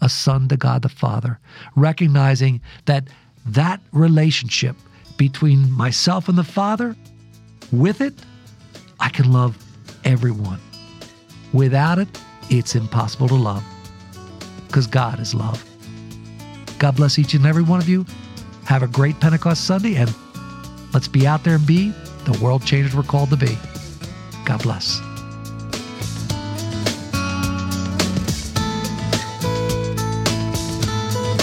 a 0.00 0.08
son 0.08 0.48
to 0.48 0.56
God 0.56 0.82
the 0.82 0.88
Father, 0.88 1.38
recognizing 1.76 2.60
that 2.84 3.08
that 3.46 3.80
relationship 3.92 4.76
between 5.16 5.70
myself 5.70 6.28
and 6.28 6.36
the 6.36 6.44
Father, 6.44 6.96
with 7.72 8.00
it, 8.00 8.14
I 9.00 9.08
can 9.08 9.32
love 9.32 9.56
everyone. 10.04 10.60
Without 11.52 11.98
it, 11.98 12.08
it's 12.50 12.74
impossible 12.74 13.28
to 13.28 13.34
love 13.34 13.64
because 14.66 14.86
God 14.86 15.20
is 15.20 15.34
love. 15.34 15.64
God 16.78 16.96
bless 16.96 17.18
each 17.18 17.34
and 17.34 17.46
every 17.46 17.62
one 17.62 17.80
of 17.80 17.88
you. 17.88 18.04
Have 18.66 18.82
a 18.82 18.88
great 18.88 19.18
Pentecost 19.20 19.66
Sunday 19.66 19.96
and 19.96 20.12
let's 20.92 21.08
be 21.08 21.26
out 21.26 21.44
there 21.44 21.56
and 21.56 21.66
be 21.66 21.92
the 22.24 22.38
world 22.42 22.64
changers 22.64 22.94
we're 22.94 23.02
called 23.02 23.30
to 23.30 23.36
be. 23.36 23.56
God 24.44 24.62
bless. 24.62 25.00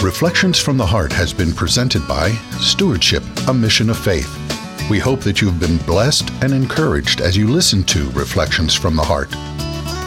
Reflections 0.02 0.58
from 0.58 0.76
the 0.76 0.86
Heart 0.86 1.12
has 1.12 1.32
been 1.32 1.52
presented 1.52 2.06
by 2.08 2.30
Stewardship, 2.58 3.22
a 3.46 3.54
Mission 3.54 3.88
of 3.88 3.96
Faith. 3.96 4.41
We 4.90 4.98
hope 4.98 5.20
that 5.20 5.40
you've 5.40 5.60
been 5.60 5.78
blessed 5.78 6.30
and 6.42 6.52
encouraged 6.52 7.20
as 7.20 7.36
you 7.36 7.46
listen 7.48 7.84
to 7.84 8.10
Reflections 8.10 8.74
from 8.74 8.96
the 8.96 9.02
Heart. 9.02 9.28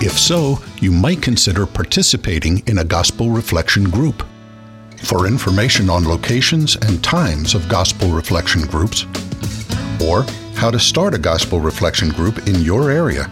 If 0.04 0.12
so, 0.12 0.60
you 0.80 0.92
might 0.92 1.22
consider 1.22 1.66
participating 1.66 2.62
in 2.68 2.80
a 2.80 2.84
gospel 2.84 3.32
reflection 3.32 3.90
group. 3.90 4.24
For 5.04 5.28
information 5.28 5.90
on 5.90 6.04
locations 6.06 6.76
and 6.76 7.02
times 7.04 7.56
of 7.56 7.70
gospel 7.70 8.12
reflection 8.12 8.64
groups, 8.64 9.06
or 10.04 10.26
how 10.56 10.72
to 10.72 10.80
start 10.80 11.14
a 11.14 11.20
gospel 11.20 11.60
reflection 11.60 12.10
group 12.10 12.48
in 12.48 12.62
your 12.62 12.90
area, 12.92 13.32